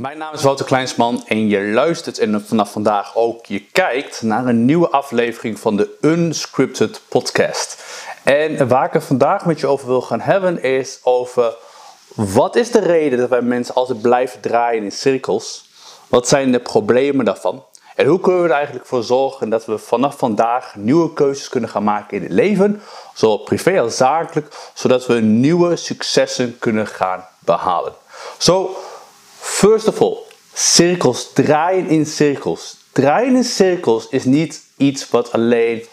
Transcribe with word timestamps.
Mijn 0.00 0.18
naam 0.18 0.34
is 0.34 0.42
Wouter 0.42 0.66
Kleinsman 0.66 1.24
en 1.26 1.48
je 1.48 1.62
luistert 1.62 2.18
en 2.18 2.46
vanaf 2.46 2.72
vandaag 2.72 3.16
ook 3.16 3.46
je 3.46 3.60
kijkt 3.60 4.22
naar 4.22 4.46
een 4.46 4.64
nieuwe 4.64 4.88
aflevering 4.88 5.58
van 5.58 5.76
de 5.76 5.96
Unscripted 6.00 7.00
Podcast. 7.08 7.84
En 8.22 8.68
waar 8.68 8.86
ik 8.86 8.92
het 8.92 9.04
vandaag 9.04 9.46
met 9.46 9.60
je 9.60 9.66
over 9.66 9.86
wil 9.86 10.02
gaan 10.02 10.20
hebben 10.20 10.62
is 10.62 11.00
over 11.02 11.54
wat 12.14 12.56
is 12.56 12.70
de 12.70 12.78
reden 12.78 13.18
dat 13.18 13.28
wij 13.28 13.42
mensen 13.42 13.74
altijd 13.74 14.02
blijven 14.02 14.40
draaien 14.40 14.82
in 14.82 14.92
cirkels? 14.92 15.70
Wat 16.08 16.28
zijn 16.28 16.52
de 16.52 16.60
problemen 16.60 17.24
daarvan? 17.24 17.64
En 17.94 18.06
hoe 18.06 18.20
kunnen 18.20 18.42
we 18.42 18.48
er 18.48 18.54
eigenlijk 18.54 18.86
voor 18.86 19.02
zorgen 19.02 19.48
dat 19.48 19.64
we 19.66 19.78
vanaf 19.78 20.18
vandaag 20.18 20.74
nieuwe 20.76 21.12
keuzes 21.12 21.48
kunnen 21.48 21.70
gaan 21.70 21.84
maken 21.84 22.16
in 22.16 22.22
het 22.22 22.32
leven, 22.32 22.82
zowel 23.14 23.38
privé 23.38 23.80
als 23.80 23.96
zakelijk, 23.96 24.70
zodat 24.74 25.06
we 25.06 25.14
nieuwe 25.14 25.76
successen 25.76 26.58
kunnen 26.58 26.86
gaan 26.86 27.26
behalen. 27.38 27.92
Zo, 28.38 28.76
first 29.44 29.88
of 29.88 30.00
all, 30.00 30.18
cirkels, 30.52 31.32
draaien 31.32 31.88
in 31.88 32.06
cirkels. 32.06 32.76
Draaien 32.92 33.36
in 33.36 33.44
cirkels 33.44 34.08
is 34.10 34.24
niet 34.24 34.62
iets 34.76 35.10
wat 35.10 35.32
alleen 35.32 35.84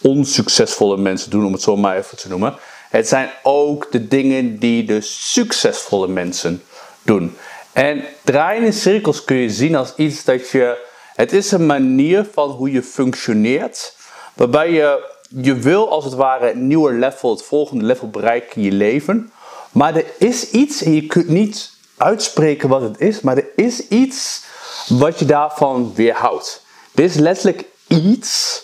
onsuccesvolle 0.00 0.96
mensen 0.96 1.30
doen, 1.30 1.46
om 1.46 1.52
het 1.52 1.62
zo 1.62 1.76
maar 1.76 1.96
even 1.96 2.16
te 2.16 2.28
noemen. 2.28 2.54
Het 2.90 3.08
zijn 3.08 3.30
ook 3.42 3.86
de 3.90 4.08
dingen 4.08 4.58
die 4.58 4.84
de 4.84 5.00
succesvolle 5.00 6.08
mensen 6.08 6.62
doen. 7.02 7.36
En 7.72 8.04
draaien 8.24 8.64
in 8.64 8.72
cirkels 8.72 9.24
kun 9.24 9.36
je 9.36 9.50
zien 9.50 9.76
als 9.76 9.92
iets 9.96 10.24
dat 10.24 10.50
je. 10.50 10.88
Het 11.14 11.32
is 11.32 11.50
een 11.50 11.66
manier 11.66 12.26
van 12.32 12.50
hoe 12.50 12.70
je 12.70 12.82
functioneert, 12.82 13.96
waarbij 14.34 14.72
je, 14.72 15.12
je 15.28 15.54
wil 15.54 15.90
als 15.90 16.04
het 16.04 16.14
ware 16.14 16.46
het 16.46 16.56
nieuwe 16.56 16.92
level, 16.92 17.30
het 17.30 17.42
volgende 17.42 17.84
level 17.84 18.08
bereiken 18.08 18.56
in 18.56 18.62
je 18.62 18.72
leven. 18.72 19.32
Maar 19.72 19.96
er 19.96 20.04
is 20.18 20.50
iets 20.50 20.82
en 20.82 20.94
je 20.94 21.06
kunt 21.06 21.28
niet 21.28 21.78
uitspreken 22.00 22.68
wat 22.68 22.80
het 22.80 23.00
is, 23.00 23.20
maar 23.20 23.36
er 23.36 23.48
is 23.56 23.88
iets 23.88 24.42
wat 24.88 25.18
je 25.18 25.24
daarvan 25.24 25.94
weerhoudt. 25.94 26.62
Er 26.94 27.04
is 27.04 27.14
letterlijk 27.14 27.64
iets 27.86 28.62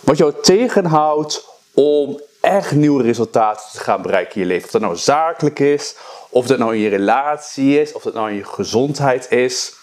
wat 0.00 0.18
jou 0.18 0.32
tegenhoudt 0.42 1.44
om 1.74 2.20
echt 2.40 2.72
nieuwe 2.72 3.02
resultaten 3.02 3.64
te 3.72 3.80
gaan 3.80 4.02
bereiken 4.02 4.34
in 4.34 4.40
je 4.40 4.46
leven. 4.46 4.64
Of 4.64 4.70
dat 4.70 4.80
nou 4.80 4.96
zakelijk 4.96 5.58
is, 5.58 5.94
of 6.28 6.46
dat 6.46 6.58
nou 6.58 6.74
in 6.74 6.80
je 6.80 6.88
relatie 6.88 7.80
is, 7.80 7.92
of 7.92 8.02
dat 8.02 8.14
nou 8.14 8.30
in 8.30 8.36
je 8.36 8.44
gezondheid 8.44 9.30
is. 9.30 9.74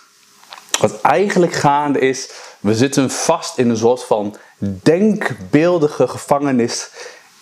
Wat 0.80 1.02
eigenlijk 1.02 1.54
gaande 1.54 2.00
is, 2.00 2.30
we 2.60 2.76
zitten 2.76 3.10
vast 3.10 3.58
in 3.58 3.70
een 3.70 3.78
soort 3.78 4.04
van 4.04 4.36
denkbeeldige 4.58 6.08
gevangenis 6.08 6.90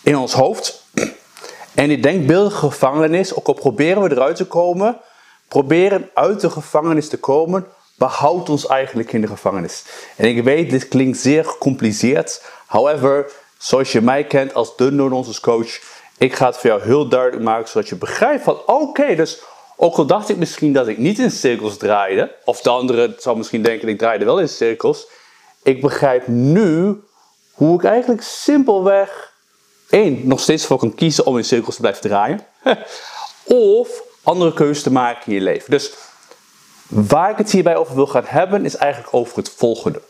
in 0.03 0.17
ons 0.17 0.33
hoofd. 0.33 0.83
En 1.75 1.88
die 1.88 1.99
denkbeeldige 1.99 2.58
gevangenis, 2.58 3.36
ook 3.36 3.47
al 3.47 3.53
proberen 3.53 4.02
we 4.02 4.11
eruit 4.11 4.36
te 4.36 4.45
komen, 4.45 4.99
proberen 5.52 6.09
uit 6.13 6.41
de 6.41 6.49
gevangenis 6.49 7.09
te 7.09 7.17
komen, 7.17 7.67
behoudt 7.95 8.49
ons 8.49 8.67
eigenlijk 8.67 9.13
in 9.13 9.21
de 9.21 9.27
gevangenis. 9.27 9.83
En 10.16 10.27
ik 10.27 10.43
weet, 10.43 10.69
dit 10.69 10.88
klinkt 10.88 11.17
zeer 11.17 11.45
gecompliceerd. 11.45 12.43
However, 12.66 13.31
zoals 13.58 13.91
je 13.91 14.02
mij 14.02 14.23
kent 14.23 14.53
als 14.53 14.77
de 14.77 14.91
non 14.91 15.25
coach, 15.41 15.80
ik 16.17 16.35
ga 16.35 16.45
het 16.45 16.58
voor 16.58 16.69
jou 16.69 16.81
heel 16.81 17.08
duidelijk 17.08 17.43
maken, 17.43 17.69
zodat 17.69 17.89
je 17.89 17.95
begrijpt 17.95 18.43
van, 18.43 18.61
oké, 18.66 19.16
dus 19.16 19.41
ook 19.77 19.95
al 19.95 20.05
dacht 20.05 20.30
ik 20.30 20.38
misschien 20.38 20.73
dat 20.73 20.88
ik 20.88 20.97
niet 20.97 21.19
in 21.19 21.31
cirkels 21.31 21.77
draaide, 21.77 22.36
of 22.45 22.61
de 22.61 22.69
andere 22.69 23.15
zou 23.17 23.38
misschien 23.38 23.61
denken, 23.61 23.88
ik 23.88 23.97
draaide 23.97 24.25
wel 24.25 24.39
in 24.39 24.49
cirkels, 24.49 25.08
ik 25.63 25.81
begrijp 25.81 26.27
nu 26.27 27.02
hoe 27.52 27.80
ik 27.80 27.83
eigenlijk 27.83 28.21
simpelweg, 28.21 29.33
één, 29.89 30.27
nog 30.27 30.39
steeds 30.39 30.65
voor 30.65 30.77
kan 30.77 30.95
kiezen 30.95 31.25
om 31.25 31.38
in 31.38 31.45
cirkels 31.45 31.75
te 31.75 31.81
blijven 31.81 32.02
draaien, 32.02 32.45
of 33.77 34.09
andere 34.23 34.53
keuzes 34.53 34.83
te 34.83 34.91
maken 34.91 35.25
in 35.25 35.33
je 35.33 35.41
leven. 35.41 35.72
Dus 35.72 35.94
waar 36.88 37.31
ik 37.31 37.38
het 37.38 37.52
hierbij 37.52 37.75
over 37.75 37.95
wil 37.95 38.08
gaan 38.08 38.25
hebben, 38.25 38.66
is 38.66 38.75
eigenlijk 38.75 39.14
over 39.14 39.38
het 39.38 39.53
volgende. 39.58 40.02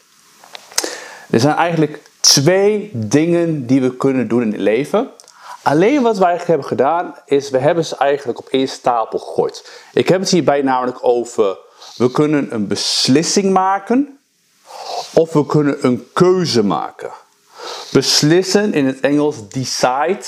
Er 1.29 1.39
zijn 1.39 1.55
eigenlijk 1.55 2.09
twee 2.19 2.91
dingen 2.93 3.65
die 3.65 3.81
we 3.81 3.95
kunnen 3.97 4.27
doen 4.27 4.41
in 4.41 4.51
het 4.51 4.61
leven. 4.61 5.09
Alleen 5.63 6.01
wat 6.01 6.17
wij 6.17 6.27
eigenlijk 6.27 6.47
hebben 6.47 6.67
gedaan, 6.67 7.15
is 7.25 7.49
we 7.49 7.57
hebben 7.57 7.85
ze 7.85 7.95
eigenlijk 7.95 8.39
op 8.39 8.47
één 8.47 8.67
stapel 8.67 9.19
gegooid. 9.19 9.71
Ik 9.93 10.09
heb 10.09 10.19
het 10.19 10.29
hierbij 10.29 10.61
namelijk 10.61 10.97
over, 11.01 11.57
we 11.95 12.11
kunnen 12.11 12.53
een 12.53 12.67
beslissing 12.67 13.53
maken, 13.53 14.19
of 15.13 15.33
we 15.33 15.45
kunnen 15.45 15.85
een 15.85 16.09
keuze 16.13 16.63
maken. 16.63 17.11
Beslissen 17.91 18.73
in 18.73 18.85
het 18.85 18.99
Engels 18.99 19.49
decide. 19.49 20.25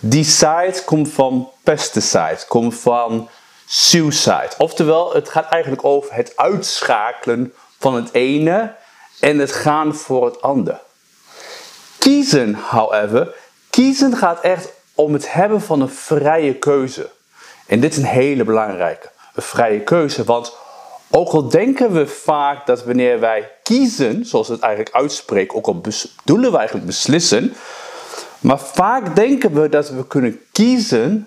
Decide 0.00 0.82
komt 0.84 1.08
van 1.08 1.50
pesticide, 1.62 2.38
komt 2.48 2.74
van 2.74 3.28
suicide. 3.66 4.50
Oftewel, 4.58 5.14
het 5.14 5.28
gaat 5.28 5.48
eigenlijk 5.48 5.84
over 5.84 6.14
het 6.14 6.32
uitschakelen 6.36 7.54
van 7.78 7.94
het 7.94 8.12
ene 8.12 8.74
en 9.20 9.38
het 9.38 9.52
gaan 9.52 9.94
voor 9.94 10.24
het 10.24 10.42
ander. 10.42 10.80
Kiezen, 11.98 12.54
however, 12.54 13.34
kiezen 13.70 14.16
gaat 14.16 14.40
echt 14.40 14.72
om 14.94 15.12
het 15.12 15.32
hebben 15.32 15.60
van 15.60 15.80
een 15.80 15.88
vrije 15.88 16.54
keuze. 16.54 17.10
En 17.66 17.80
dit 17.80 17.92
is 17.92 17.98
een 17.98 18.04
hele 18.04 18.44
belangrijke, 18.44 19.10
een 19.34 19.42
vrije 19.42 19.80
keuze. 19.80 20.24
Want 20.24 20.56
ook 21.10 21.28
al 21.28 21.48
denken 21.48 21.92
we 21.92 22.06
vaak 22.06 22.66
dat 22.66 22.84
wanneer 22.84 23.20
wij 23.20 23.50
kiezen, 23.62 24.26
zoals 24.26 24.46
we 24.46 24.52
het 24.54 24.62
eigenlijk 24.62 24.94
uitspreken, 24.94 25.56
ook 25.56 25.66
al 25.66 25.80
bedoelen 25.80 26.50
we 26.50 26.56
eigenlijk 26.56 26.86
beslissen, 26.86 27.54
maar 28.44 28.60
vaak 28.60 29.16
denken 29.16 29.60
we 29.60 29.68
dat 29.68 29.90
we 29.90 30.06
kunnen 30.06 30.40
kiezen 30.52 31.26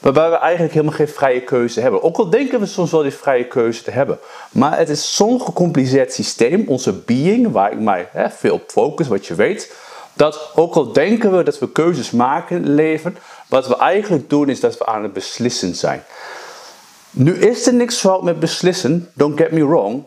waarbij 0.00 0.30
we 0.30 0.36
eigenlijk 0.36 0.72
helemaal 0.74 0.96
geen 0.96 1.08
vrije 1.08 1.40
keuze 1.40 1.80
hebben. 1.80 2.02
Ook 2.02 2.16
al 2.16 2.30
denken 2.30 2.60
we 2.60 2.66
soms 2.66 2.90
wel 2.90 3.02
die 3.02 3.12
vrije 3.12 3.46
keuze 3.46 3.82
te 3.82 3.90
hebben. 3.90 4.18
Maar 4.52 4.78
het 4.78 4.88
is 4.88 5.14
zo'n 5.14 5.40
gecompliceerd 5.40 6.12
systeem, 6.12 6.64
onze 6.68 6.92
being, 6.92 7.52
waar 7.52 7.72
ik 7.72 7.78
mij 7.78 8.08
hè, 8.12 8.30
veel 8.30 8.54
op 8.54 8.62
focus, 8.66 9.08
wat 9.08 9.26
je 9.26 9.34
weet. 9.34 9.72
Dat 10.12 10.50
ook 10.54 10.74
al 10.74 10.92
denken 10.92 11.36
we 11.36 11.42
dat 11.42 11.58
we 11.58 11.72
keuzes 11.72 12.10
maken 12.10 12.56
in 12.56 12.62
het 12.62 12.72
leven, 12.72 13.16
wat 13.48 13.68
we 13.68 13.76
eigenlijk 13.76 14.30
doen 14.30 14.48
is 14.48 14.60
dat 14.60 14.78
we 14.78 14.86
aan 14.86 15.02
het 15.02 15.12
beslissen 15.12 15.74
zijn. 15.74 16.02
Nu 17.10 17.34
is 17.34 17.66
er 17.66 17.74
niks 17.74 17.96
fout 17.96 18.22
met 18.22 18.40
beslissen, 18.40 19.10
don't 19.14 19.38
get 19.38 19.50
me 19.50 19.66
wrong. 19.66 20.02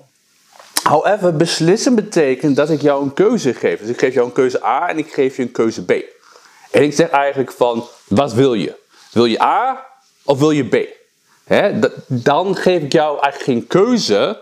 However, 0.83 1.35
beslissen 1.35 1.95
betekent 1.95 2.55
dat 2.55 2.69
ik 2.69 2.81
jou 2.81 3.03
een 3.03 3.13
keuze 3.13 3.53
geef. 3.53 3.79
Dus 3.79 3.89
ik 3.89 3.99
geef 3.99 4.13
jou 4.13 4.25
een 4.25 4.33
keuze 4.33 4.65
A 4.65 4.89
en 4.89 4.97
ik 4.97 5.13
geef 5.13 5.35
je 5.35 5.41
een 5.41 5.51
keuze 5.51 5.85
B. 5.85 6.14
En 6.75 6.83
ik 6.83 6.93
zeg 6.93 7.09
eigenlijk 7.09 7.51
van, 7.51 7.87
wat 8.07 8.33
wil 8.33 8.53
je? 8.53 8.75
Wil 9.11 9.25
je 9.25 9.41
A 9.41 9.85
of 10.23 10.39
wil 10.39 10.51
je 10.51 10.67
B? 10.67 10.87
dan 12.07 12.55
geef 12.55 12.81
ik 12.81 12.91
jou 12.91 13.19
eigenlijk 13.19 13.43
geen 13.43 13.67
keuze, 13.67 14.41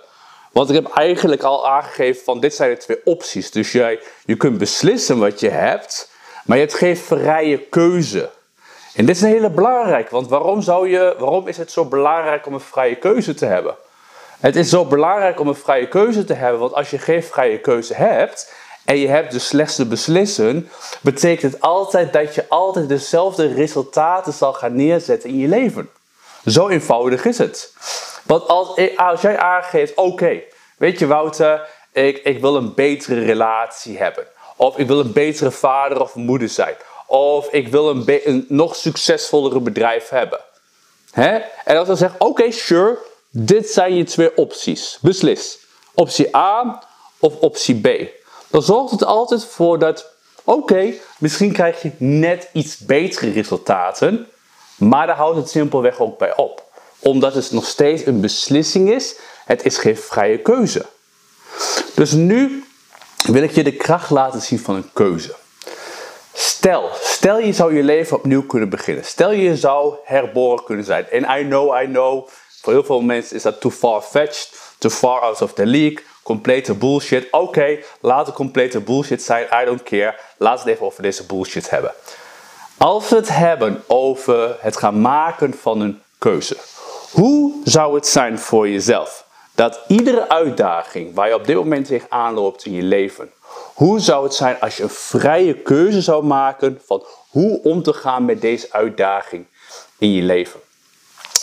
want 0.52 0.70
ik 0.70 0.76
heb 0.76 0.94
eigenlijk 0.94 1.44
al 1.44 1.68
aangegeven 1.70 2.24
van 2.24 2.40
dit 2.40 2.56
zijn 2.56 2.70
de 2.70 2.78
twee 2.78 3.02
opties. 3.04 3.52
Dus 3.52 3.72
jij, 3.72 4.00
je 4.26 4.36
kunt 4.36 4.58
beslissen 4.58 5.20
wat 5.20 5.40
je 5.40 5.50
hebt, 5.50 6.12
maar 6.46 6.58
je 6.58 6.64
hebt 6.64 6.78
geen 6.78 6.98
vrije 6.98 7.58
keuze. 7.58 8.30
En 8.96 9.06
dit 9.06 9.16
is 9.16 9.22
een 9.22 9.30
hele 9.30 9.50
belangrijke, 9.50 10.12
want 10.12 10.30
waarom, 10.30 10.62
zou 10.62 10.90
je, 10.90 11.16
waarom 11.20 11.48
is 11.48 11.58
het 11.58 11.72
zo 11.72 11.86
belangrijk 11.86 12.46
om 12.46 12.54
een 12.54 12.60
vrije 12.60 12.96
keuze 12.96 13.34
te 13.34 13.46
hebben? 13.46 13.76
Het 14.40 14.56
is 14.56 14.70
zo 14.70 14.86
belangrijk 14.86 15.40
om 15.40 15.48
een 15.48 15.56
vrije 15.56 15.88
keuze 15.88 16.24
te 16.24 16.34
hebben, 16.34 16.60
want 16.60 16.74
als 16.74 16.90
je 16.90 16.98
geen 16.98 17.24
vrije 17.24 17.60
keuze 17.60 17.94
hebt 17.94 18.54
en 18.86 18.98
je 18.98 19.08
hebt 19.08 19.32
de 19.32 19.40
slechtste 19.40 19.86
beslissen, 19.86 20.70
betekent 21.02 21.54
het 21.54 21.62
altijd 21.62 22.14
dat 22.14 22.36
je 22.36 22.46
altijd 22.50 22.90
dezelfde 22.90 23.54
resultaten 23.54 24.34
zal 24.34 24.54
gaan 24.54 24.76
neerzetten 24.76 25.30
in 25.30 25.38
je 25.38 25.48
leven. 25.48 25.90
Zo 26.46 26.68
eenvoudig 26.68 27.26
is 27.26 27.38
het. 27.38 27.74
Want 28.24 28.48
als, 28.48 29.22
jij 29.22 29.38
aangeeft, 29.38 29.96
oké, 29.96 30.42
weet 30.78 31.00
je 31.00 31.08
Wouter, 31.08 31.68
ik, 31.92 32.18
ik 32.18 32.42
wil 32.42 32.56
een 32.56 32.74
betere 32.74 33.26
relatie 33.26 33.98
hebben. 33.98 34.28
Of 34.56 34.78
ik 34.78 34.88
wil 34.88 35.00
een 35.00 35.14
betere 35.14 35.52
vader 35.52 36.02
of 36.02 36.16
moeder 36.16 36.50
zijn. 36.50 36.76
Of 37.08 37.48
ik 37.52 37.68
wil 37.68 37.90
een, 37.90 38.22
een 38.24 38.46
nog 38.48 38.76
succesvollere 38.76 39.60
bedrijf 39.60 40.10
hebben. 40.10 40.40
Hè? 41.12 41.38
En 41.66 41.78
als 41.78 41.88
dan 41.88 41.98
zegt, 41.98 42.16
oké, 42.18 42.52
sure, 42.52 42.98
dit 43.30 43.70
zijn 43.70 43.96
je 43.96 44.04
twee 44.04 44.38
opties. 44.38 44.98
Beslis. 45.02 45.60
Optie 45.94 46.36
A 46.36 46.84
of 47.20 47.36
optie 47.36 47.80
B. 47.80 48.22
Dan 48.54 48.62
zorgt 48.62 48.92
het 48.92 49.04
altijd 49.04 49.46
voor 49.46 49.80
dat, 49.80 50.06
oké, 50.44 50.94
misschien 51.18 51.52
krijg 51.52 51.82
je 51.82 51.92
net 51.98 52.50
iets 52.52 52.78
betere 52.78 53.32
resultaten. 53.32 54.28
Maar 54.78 55.08
daar 55.08 55.16
houdt 55.16 55.38
het 55.38 55.50
simpelweg 55.50 56.00
ook 56.00 56.18
bij 56.18 56.36
op. 56.36 56.64
Omdat 57.00 57.34
het 57.34 57.52
nog 57.52 57.66
steeds 57.66 58.06
een 58.06 58.22
beslissing 58.22 58.92
is. 58.92 59.16
Het 59.46 59.66
is 59.66 59.78
geen 59.78 59.98
vrije 59.98 60.38
keuze. 60.38 60.86
Dus 61.96 62.12
nu 62.12 62.64
wil 63.26 63.44
ik 63.44 63.52
je 63.52 63.64
de 63.64 63.76
kracht 63.76 64.10
laten 64.10 64.42
zien 64.42 64.60
van 64.60 64.76
een 64.76 64.90
keuze. 64.94 65.36
Stel, 66.34 66.90
stel 67.02 67.40
je 67.40 67.54
zou 67.54 67.76
je 67.76 67.84
leven 67.84 68.18
opnieuw 68.18 68.46
kunnen 68.46 68.70
beginnen. 68.70 69.06
Stel 69.06 69.32
je 69.32 69.58
zou 69.58 69.96
herboren 70.04 70.64
kunnen 70.64 70.86
zijn. 70.86 71.10
En 71.10 71.40
I 71.40 71.48
know, 71.48 71.82
I 71.82 71.86
know, 71.86 72.28
voor 72.62 72.74
heel 72.74 72.84
veel 72.84 73.02
mensen 73.02 73.36
is 73.36 73.42
dat 73.42 73.62
too 73.62 73.72
far-fetched, 73.72 74.50
too 74.78 74.92
far 74.92 75.20
out 75.20 75.42
of 75.42 75.54
the 75.54 75.66
league, 75.66 76.04
complete 76.24 76.74
bullshit. 76.74 77.28
Oké, 77.32 77.80
laat 78.02 78.26
het 78.26 78.36
complete 78.36 78.80
bullshit 78.80 79.24
zijn, 79.24 79.48
I 79.62 79.66
don't 79.66 79.84
care. 79.84 80.16
We 80.38 80.50
het 80.50 80.66
even 80.66 80.86
over 80.86 81.04
deze 81.04 81.26
bullshit 81.26 81.70
hebben. 81.70 81.94
Als 82.78 83.10
we 83.10 83.16
het 83.16 83.30
hebben 83.30 83.84
over 83.88 84.58
het 84.60 84.78
gaan 84.78 85.02
maken 85.02 85.54
van 85.54 85.82
een 85.82 86.02
keuze. 86.18 86.58
Hoe 87.12 87.62
zou 87.64 87.96
het 87.96 88.08
zijn 88.08 88.40
voor 88.40 88.70
jezelf? 88.70 89.24
dat 89.56 89.80
iedere 89.88 90.30
uitdaging 90.30 91.16
waar 91.16 91.28
je 91.28 91.36
op 91.36 91.46
dit 91.46 91.56
moment 91.56 91.86
tegenaan 91.86 92.34
loopt 92.34 92.66
in 92.66 92.74
je 92.74 92.84
leven, 92.84 93.32
hoe 93.74 94.00
zou 94.00 94.24
het 94.24 94.34
zijn 94.34 94.60
als 94.60 94.78
je 94.78 94.84
een 94.84 94.90
vrije 94.90 95.54
keuze 95.54 96.02
zou 96.02 96.24
maken 96.24 96.82
van 96.86 97.06
hoe 97.30 97.64
om 97.64 97.84
te 97.84 97.94
gaan 97.94 98.26
met 98.26 98.42
deze 98.42 98.68
uitdaging 98.72 99.46
in 99.98 100.12
je 100.12 100.22
leven? 100.22 100.60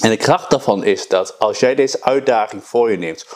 En 0.01 0.11
de 0.11 0.17
kracht 0.17 0.51
daarvan 0.51 0.85
is 0.85 1.09
dat 1.09 1.39
als 1.39 1.61
jij 1.61 1.75
deze 1.75 2.03
uitdaging 2.03 2.65
voor 2.65 2.91
je 2.91 2.99
neemt, 2.99 3.27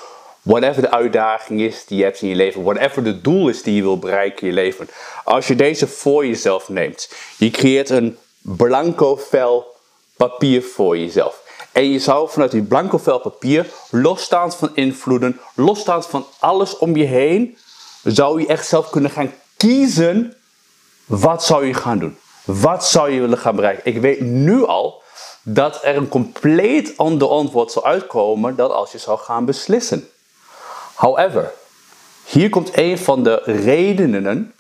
whatever 0.45 0.83
de 0.83 0.91
uitdaging 0.91 1.61
is 1.61 1.85
die 1.87 1.99
je 1.99 2.05
hebt 2.05 2.23
in 2.23 2.29
je 2.29 2.35
leven, 2.35 2.63
whatever 2.63 3.05
de 3.05 3.21
doel 3.21 3.49
is 3.49 3.63
die 3.63 3.75
je 3.75 3.83
wil 3.83 3.99
bereiken 3.99 4.41
in 4.41 4.47
je 4.47 4.55
leven, 4.55 4.89
als 5.25 5.47
je 5.47 5.55
deze 5.55 5.87
voor 5.87 6.27
jezelf 6.27 6.69
neemt, 6.69 7.13
je 7.39 7.51
creëert 7.51 7.91
een 7.91 8.19
blanco 8.41 9.17
vel 9.17 9.67
papier 10.17 10.63
voor 10.63 10.99
jezelf. 10.99 11.43
En 11.73 11.91
je 11.91 11.99
zou 11.99 12.31
vanuit 12.31 12.51
die 12.51 12.63
blanco 12.63 12.99
vel 12.99 13.19
papier, 13.19 13.67
losstaand 13.91 14.55
van 14.55 14.71
invloeden, 14.75 15.41
losstaand 15.55 16.07
van 16.07 16.27
alles 16.39 16.79
om 16.79 16.97
je 16.97 17.05
heen, 17.05 17.57
zou 18.03 18.41
je 18.41 18.47
echt 18.47 18.67
zelf 18.67 18.91
kunnen 18.91 19.11
gaan 19.11 19.33
kiezen 19.57 20.37
wat 21.07 21.45
zou 21.45 21.67
je 21.67 21.75
gaan 21.75 21.99
doen. 21.99 22.17
Wat 22.45 22.87
zou 22.87 23.11
je 23.11 23.21
willen 23.21 23.39
gaan 23.39 23.57
bereiken? 23.57 23.83
Ik 23.85 24.01
weet 24.01 24.21
nu 24.21 24.65
al 24.67 25.03
dat 25.43 25.81
er 25.83 25.97
een 25.97 26.09
compleet 26.09 26.93
ander 26.97 27.29
antwoord 27.29 27.73
zal 27.73 27.85
uitkomen 27.85 28.57
dan 28.57 28.75
als 28.75 28.93
je 28.93 28.99
zou 28.99 29.19
gaan 29.19 29.45
beslissen. 29.45 30.09
However, 30.95 31.53
hier 32.25 32.51
komt 32.51 32.71
een 32.79 32.99
van 32.99 33.23
de 33.23 33.43
redenen 33.45 34.55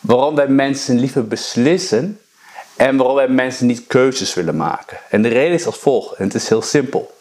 waarom 0.00 0.34
wij 0.34 0.48
mensen 0.48 0.98
liever 0.98 1.26
beslissen 1.26 2.20
en 2.76 2.96
waarom 2.96 3.14
wij 3.16 3.28
mensen 3.28 3.66
niet 3.66 3.86
keuzes 3.86 4.34
willen 4.34 4.56
maken. 4.56 4.98
En 5.10 5.22
de 5.22 5.28
reden 5.28 5.54
is 5.54 5.66
als 5.66 5.76
volgt, 5.76 6.18
het 6.18 6.34
is 6.34 6.48
heel 6.48 6.62
simpel. 6.62 7.18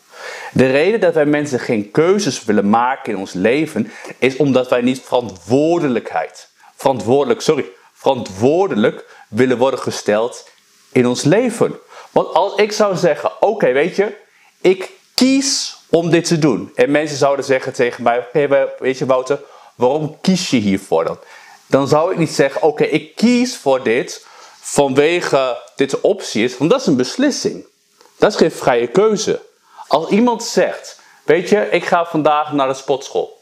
De 0.52 0.72
reden 0.72 1.00
dat 1.00 1.14
wij 1.14 1.26
mensen 1.26 1.60
geen 1.60 1.92
keuzes 1.92 2.44
willen 2.44 2.70
maken 2.70 3.14
in 3.14 3.20
ons 3.20 3.34
leven 3.34 3.92
is 4.18 4.36
omdat 4.36 4.70
wij 4.70 4.82
niet 4.82 5.02
verantwoordelijkheid, 5.02 6.48
verantwoordelijk, 6.76 7.42
sorry, 7.42 7.66
verantwoordelijk 7.94 9.06
willen 9.28 9.58
worden 9.58 9.80
gesteld 9.80 10.50
in 10.92 11.08
ons 11.08 11.24
leven. 11.24 11.80
Want 12.12 12.34
als 12.34 12.56
ik 12.56 12.72
zou 12.72 12.96
zeggen, 12.96 13.32
oké, 13.40 13.72
weet 13.72 13.96
je, 13.96 14.16
ik 14.62 14.90
kies 15.14 15.78
om 15.90 16.10
dit 16.10 16.26
te 16.26 16.40
doen. 16.40 16.72
En 16.76 16.92
mensen 16.92 17.18
zouden 17.18 17.46
zeggen 17.46 17.74
tegen 17.74 18.04
mij, 18.04 18.28
weet 18.80 18.98
je 18.98 19.06
Wouter, 19.06 19.40
waarom 19.76 20.18
kies 20.22 20.50
je 20.50 20.58
hiervoor 20.58 21.04
dan? 21.04 21.20
Dan 21.66 21.88
zou 21.88 22.12
ik 22.12 22.18
niet 22.18 22.32
zeggen, 22.32 22.62
oké, 22.62 22.84
ik 22.84 23.16
kies 23.16 23.58
voor 23.58 23.84
dit 23.84 24.26
vanwege 24.62 25.62
dit 25.76 26.02
optie 26.02 26.44
is, 26.44 26.58
want 26.58 26.72
dat 26.72 26.80
is 26.80 26.86
een 26.88 26.96
beslissing. 26.96 27.66
Dat 28.18 28.32
is 28.32 28.38
geen 28.38 28.52
vrije 28.52 28.88
keuze. 28.88 29.42
Als 29.88 30.10
iemand 30.10 30.44
zegt, 30.44 31.00
weet 31.24 31.50
je, 31.50 31.68
ik 31.72 31.86
ga 31.86 32.06
vandaag 32.06 32.52
naar 32.52 32.68
de 32.68 32.74
sportschool. 32.74 33.42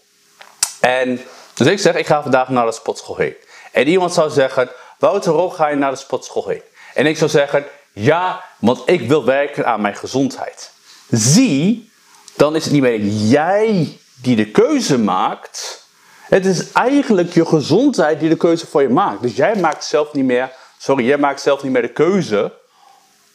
En 0.80 1.22
dus 1.54 1.68
ik 1.68 1.80
zeg, 1.80 1.96
ik 1.96 2.06
ga 2.06 2.22
vandaag 2.22 2.50
naar 2.50 2.66
de 2.66 2.72
sportschool 2.72 3.16
heen. 3.16 3.36
En 3.72 3.88
iemand 3.88 4.14
zou 4.14 4.30
zeggen, 4.30 4.70
Wouter, 5.00 5.32
waarom 5.32 5.52
ga 5.52 5.68
je 5.68 5.76
naar 5.76 5.92
de 5.92 5.98
sportschool 5.98 6.48
heen? 6.48 6.62
En 6.94 7.06
ik 7.06 7.18
zou 7.18 7.30
zeggen, 7.30 7.66
ja, 7.94 8.44
want 8.60 8.82
ik 8.86 9.08
wil 9.08 9.26
werken 9.26 9.66
aan 9.66 9.82
mijn 9.82 9.96
gezondheid. 9.96 10.72
Zie, 11.10 11.92
dan 12.38 12.56
is 12.56 12.64
het 12.64 12.74
niet 12.74 12.82
meer 12.82 13.00
jij 13.06 13.98
die 14.22 14.36
de 14.36 14.52
keuze 14.52 14.98
maakt. 14.98 15.86
Het 16.22 16.46
is 16.46 16.72
eigenlijk 16.72 17.34
je 17.34 17.46
gezondheid 17.46 18.20
die 18.20 18.30
de 18.30 18.38
keuze 18.38 18.68
voor 18.68 18.82
je 18.82 18.90
maakt. 18.90 19.22
Dus 19.22 19.36
jij 19.36 19.56
maakt 19.56 19.84
zelf 19.84 20.14
niet 20.14 20.26
meer, 20.26 20.52
sorry, 20.78 21.06
jij 21.06 21.18
maakt 21.18 21.42
zelf 21.42 21.64
niet 21.64 21.72
meer 21.72 21.82
de 21.82 21.92
keuze 21.92 22.54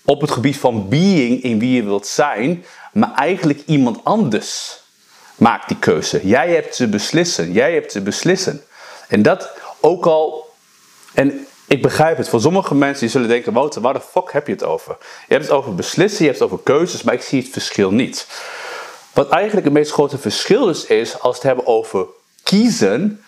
op 0.04 0.20
het 0.20 0.30
gebied 0.30 0.58
van 0.58 0.88
being 0.88 1.42
in 1.42 1.58
wie 1.58 1.74
je 1.74 1.82
wilt 1.82 2.06
zijn, 2.06 2.64
maar 2.92 3.14
eigenlijk 3.14 3.62
iemand 3.66 4.04
anders 4.04 4.80
maakt 5.36 5.68
die 5.68 5.78
keuze. 5.78 6.20
Jij 6.26 6.50
hebt 6.50 6.76
te 6.76 6.88
beslissen. 6.88 7.52
Jij 7.52 7.72
hebt 7.72 7.92
te 7.92 8.00
beslissen. 8.00 8.62
En 9.08 9.22
dat 9.22 9.50
ook 9.80 10.06
al. 10.06 10.50
En 11.14 11.46
ik 11.66 11.82
begrijp 11.82 12.16
het. 12.16 12.28
Voor 12.28 12.40
sommige 12.40 12.74
mensen 12.74 13.00
die 13.00 13.10
zullen 13.10 13.28
denken: 13.28 13.52
Wouter, 13.52 13.80
waar 13.80 13.94
de 13.94 14.00
fuck 14.00 14.32
heb 14.32 14.46
je 14.46 14.52
het 14.52 14.64
over? 14.64 14.96
Je 15.28 15.34
hebt 15.34 15.46
het 15.46 15.54
over 15.54 15.74
beslissen, 15.74 16.24
je 16.24 16.30
hebt 16.30 16.38
het 16.38 16.50
over 16.50 16.64
keuzes, 16.64 17.02
maar 17.02 17.14
ik 17.14 17.22
zie 17.22 17.42
het 17.42 17.52
verschil 17.52 17.90
niet. 17.90 18.26
Wat 19.12 19.28
eigenlijk 19.28 19.64
het 19.64 19.74
meest 19.74 19.92
grote 19.92 20.18
verschil 20.18 20.68
is, 20.68 20.84
is 20.84 21.20
als 21.20 21.22
we 21.22 21.28
het 21.28 21.42
hebben 21.42 21.66
over 21.66 22.06
kiezen. 22.42 23.22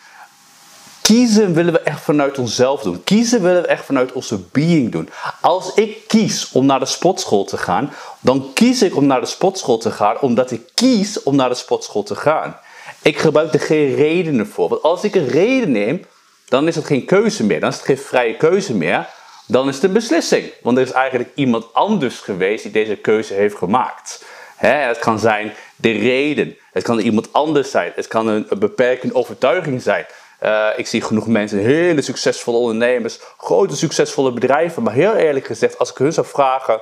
Kiezen 1.02 1.54
willen 1.54 1.72
we 1.72 1.80
echt 1.80 2.00
vanuit 2.00 2.38
onszelf 2.38 2.82
doen. 2.82 3.04
Kiezen 3.04 3.42
willen 3.42 3.62
we 3.62 3.68
echt 3.68 3.84
vanuit 3.84 4.12
onze 4.12 4.38
being 4.52 4.92
doen. 4.92 5.08
Als 5.40 5.74
ik 5.74 6.08
kies 6.08 6.52
om 6.52 6.66
naar 6.66 6.78
de 6.78 6.86
sportschool 6.86 7.44
te 7.44 7.56
gaan, 7.56 7.92
dan 8.20 8.50
kies 8.54 8.82
ik 8.82 8.96
om 8.96 9.06
naar 9.06 9.20
de 9.20 9.26
sportschool 9.26 9.78
te 9.78 9.90
gaan 9.90 10.20
omdat 10.20 10.50
ik 10.50 10.60
kies 10.74 11.22
om 11.22 11.36
naar 11.36 11.48
de 11.48 11.54
sportschool 11.54 12.02
te 12.02 12.14
gaan. 12.14 12.56
Ik 13.02 13.18
gebruik 13.18 13.54
er 13.54 13.60
geen 13.60 13.94
redenen 13.94 14.46
voor. 14.46 14.68
Want 14.68 14.82
als 14.82 15.04
ik 15.04 15.14
een 15.14 15.28
reden 15.28 15.70
neem, 15.70 16.04
dan 16.48 16.68
is 16.68 16.74
het 16.74 16.84
geen 16.84 17.04
keuze 17.04 17.44
meer. 17.44 17.60
Dan 17.60 17.68
is 17.68 17.76
het 17.76 17.84
geen 17.84 17.98
vrije 17.98 18.36
keuze 18.36 18.74
meer. 18.74 19.08
Dan 19.46 19.68
is 19.68 19.74
het 19.74 19.84
een 19.84 19.92
beslissing. 19.92 20.52
Want 20.62 20.76
er 20.76 20.82
is 20.82 20.92
eigenlijk 20.92 21.30
iemand 21.34 21.74
anders 21.74 22.18
geweest 22.18 22.62
die 22.62 22.72
deze 22.72 22.96
keuze 22.96 23.34
heeft 23.34 23.56
gemaakt. 23.56 24.24
het 24.56 24.98
kan 24.98 25.18
zijn 25.18 25.52
de 25.76 25.92
reden. 25.92 26.56
Het 26.72 26.82
kan 26.82 26.98
iemand 26.98 27.32
anders 27.32 27.70
zijn. 27.70 27.92
Het 27.94 28.08
kan 28.08 28.26
een, 28.26 28.46
beperkende 28.58 29.14
overtuiging 29.14 29.82
zijn. 29.82 30.06
Uh, 30.42 30.68
ik 30.76 30.86
zie 30.86 31.02
genoeg 31.02 31.26
mensen, 31.26 31.58
hele 31.58 32.02
succesvolle 32.02 32.58
ondernemers, 32.58 33.18
grote 33.38 33.76
succesvolle 33.76 34.32
bedrijven. 34.32 34.82
Maar 34.82 34.92
heel 34.92 35.14
eerlijk 35.14 35.46
gezegd, 35.46 35.78
als 35.78 35.90
ik 35.90 35.96
hun 35.96 36.12
zou 36.12 36.26
vragen, 36.26 36.80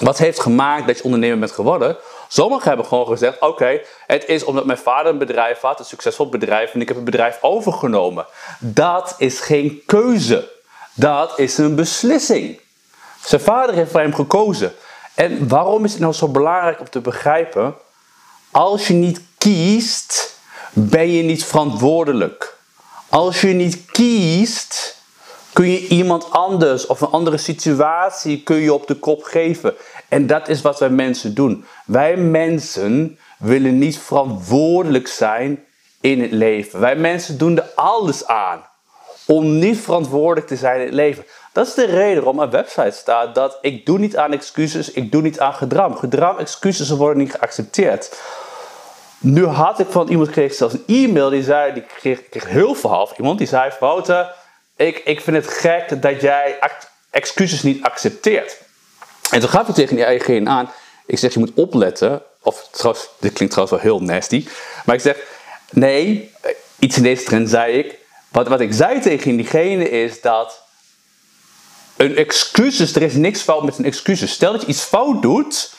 wat 0.00 0.18
heeft 0.18 0.40
gemaakt 0.40 0.86
dat 0.86 0.96
je 0.96 1.04
ondernemer 1.04 1.38
bent 1.38 1.52
geworden? 1.52 1.96
Sommigen 2.28 2.68
hebben 2.68 2.86
gewoon 2.86 3.06
gezegd: 3.06 3.40
Oké, 3.40 3.80
het 4.06 4.26
is 4.26 4.44
omdat 4.44 4.64
mijn 4.64 4.78
vader 4.78 5.12
een 5.12 5.18
bedrijf 5.18 5.60
had, 5.60 5.78
een 5.78 5.84
succesvol 5.84 6.28
bedrijf, 6.28 6.74
en 6.74 6.80
ik 6.80 6.88
heb 6.88 6.96
het 6.96 7.04
bedrijf 7.04 7.38
overgenomen. 7.40 8.26
Dat 8.58 9.14
is 9.18 9.40
geen 9.40 9.82
keuze. 9.86 10.50
Dat 10.94 11.38
is 11.38 11.58
een 11.58 11.74
beslissing. 11.74 12.60
Zijn 13.24 13.40
vader 13.40 13.74
heeft 13.74 13.90
voor 13.90 14.00
hem 14.00 14.14
gekozen. 14.14 14.72
En 15.14 15.48
waarom 15.48 15.84
is 15.84 15.92
het 15.92 16.00
nou 16.00 16.12
zo 16.12 16.28
belangrijk 16.28 16.80
om 16.80 16.90
te 16.90 17.00
begrijpen? 17.00 17.74
Als 18.50 18.86
je 18.86 18.94
niet 18.94 19.20
kiest, 19.38 20.38
ben 20.72 21.10
je 21.10 21.22
niet 21.22 21.44
verantwoordelijk. 21.44 22.56
Als 23.08 23.40
je 23.40 23.48
niet 23.48 23.84
kiest, 23.86 25.00
kun 25.52 25.70
je 25.70 25.88
iemand 25.88 26.30
anders 26.30 26.86
of 26.86 27.00
een 27.00 27.10
andere 27.10 27.36
situatie 27.36 28.42
kun 28.42 28.56
je 28.56 28.74
op 28.74 28.86
de 28.86 28.94
kop 28.94 29.22
geven. 29.22 29.74
En 30.08 30.26
dat 30.26 30.48
is 30.48 30.62
wat 30.62 30.78
wij 30.78 30.90
mensen 30.90 31.34
doen. 31.34 31.64
Wij 31.84 32.16
mensen 32.16 33.18
willen 33.38 33.78
niet 33.78 33.98
verantwoordelijk 33.98 35.08
zijn 35.08 35.64
in 36.00 36.20
het 36.20 36.32
leven. 36.32 36.80
Wij 36.80 36.96
mensen 36.96 37.38
doen 37.38 37.56
er 37.56 37.70
alles 37.74 38.26
aan 38.26 38.62
om 39.26 39.58
niet 39.58 39.78
verantwoordelijk 39.78 40.46
te 40.46 40.56
zijn 40.56 40.80
in 40.80 40.86
het 40.86 40.94
leven. 40.94 41.24
Dat 41.52 41.66
is 41.66 41.74
de 41.74 41.84
reden 41.84 42.14
waarom 42.14 42.36
mijn 42.36 42.50
website 42.50 42.90
staat 42.90 43.34
dat 43.34 43.58
ik 43.60 43.86
doe 43.86 43.98
niet 43.98 44.16
aan 44.16 44.32
excuses, 44.32 44.90
ik 44.90 45.12
doe 45.12 45.22
niet 45.22 45.40
aan 45.40 45.54
gedram. 45.54 45.96
Gedram, 45.96 46.38
excuses 46.38 46.90
worden 46.90 47.22
niet 47.22 47.32
geaccepteerd. 47.32 48.20
Nu 49.18 49.46
had 49.46 49.78
ik 49.78 49.86
van 49.90 50.08
iemand 50.08 50.30
kreeg 50.30 50.54
zelfs 50.54 50.74
een 50.74 50.84
e-mail 50.86 51.30
die 51.30 51.42
zei, 51.42 51.72
die 51.72 51.84
kreeg, 51.98 52.48
heel 52.48 52.74
veel 52.74 53.10
iemand 53.16 53.38
die 53.38 53.46
zei, 53.46 53.72
Wouter, 53.80 54.34
ik, 54.76 54.98
ik 55.04 55.20
vind 55.20 55.36
het 55.36 55.48
gek 55.48 56.02
dat 56.02 56.20
jij 56.20 56.58
excuses 57.10 57.62
niet 57.62 57.82
accepteert. 57.82 58.58
En 59.30 59.40
toen 59.40 59.48
gaf 59.48 59.68
ik 59.68 59.74
tegen 59.74 59.96
die 59.96 60.04
eigen 60.04 60.48
aan, 60.48 60.70
ik 61.06 61.18
zeg 61.18 61.32
je 61.32 61.38
moet 61.38 61.54
opletten, 61.54 62.22
of 62.42 62.68
trouwens, 62.70 63.08
dit 63.18 63.32
klinkt 63.32 63.54
trouwens 63.54 63.82
wel 63.82 63.92
heel 63.92 64.06
nasty, 64.06 64.46
maar 64.84 64.94
ik 64.94 65.00
zeg, 65.00 65.16
nee, 65.70 66.30
iets 66.78 66.96
in 66.96 67.02
deze 67.02 67.24
trend 67.24 67.50
zei 67.50 67.72
ik, 67.72 67.98
wat, 68.28 68.48
wat 68.48 68.60
ik 68.60 68.72
zei 68.72 69.00
tegen 69.00 69.36
diegene 69.36 69.88
is 69.88 70.20
dat 70.20 70.61
een 72.02 72.16
excuses, 72.16 72.94
er 72.94 73.02
is 73.02 73.14
niks 73.14 73.40
fout 73.40 73.64
met 73.64 73.78
een 73.78 73.84
excuses. 73.84 74.32
Stel 74.32 74.52
dat 74.52 74.60
je 74.60 74.66
iets 74.66 74.82
fout 74.82 75.22
doet, 75.22 75.74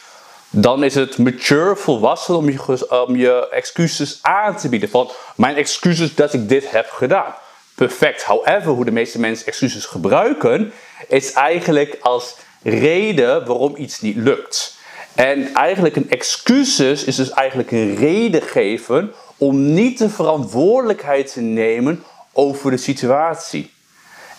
dan 0.49 0.83
is 0.83 0.95
het 0.95 1.17
mature, 1.17 1.75
volwassen 1.75 2.35
om 2.35 2.49
je, 2.49 3.05
om 3.07 3.15
je 3.15 3.49
excuses 3.49 4.19
aan 4.21 4.57
te 4.57 4.69
bieden. 4.69 4.89
Van 4.89 5.11
mijn 5.35 5.55
excuses 5.55 6.15
dat 6.15 6.33
ik 6.33 6.49
dit 6.49 6.71
heb 6.71 6.89
gedaan. 6.89 7.33
Perfect. 7.75 8.23
However, 8.23 8.71
hoe 8.71 8.85
de 8.85 8.91
meeste 8.91 9.19
mensen 9.19 9.47
excuses 9.47 9.85
gebruiken, 9.85 10.73
is 11.07 11.33
eigenlijk 11.33 11.97
als 12.01 12.35
reden 12.63 13.45
waarom 13.45 13.75
iets 13.75 14.01
niet 14.01 14.15
lukt. 14.15 14.75
En 15.15 15.53
eigenlijk 15.53 15.95
een 15.95 16.09
excuses 16.09 17.03
is 17.03 17.15
dus 17.15 17.29
eigenlijk 17.29 17.71
een 17.71 17.95
reden 17.95 18.41
geven 18.41 19.13
om 19.37 19.73
niet 19.73 19.97
de 19.97 20.09
verantwoordelijkheid 20.09 21.33
te 21.33 21.41
nemen 21.41 22.03
over 22.33 22.71
de 22.71 22.77
situatie. 22.77 23.71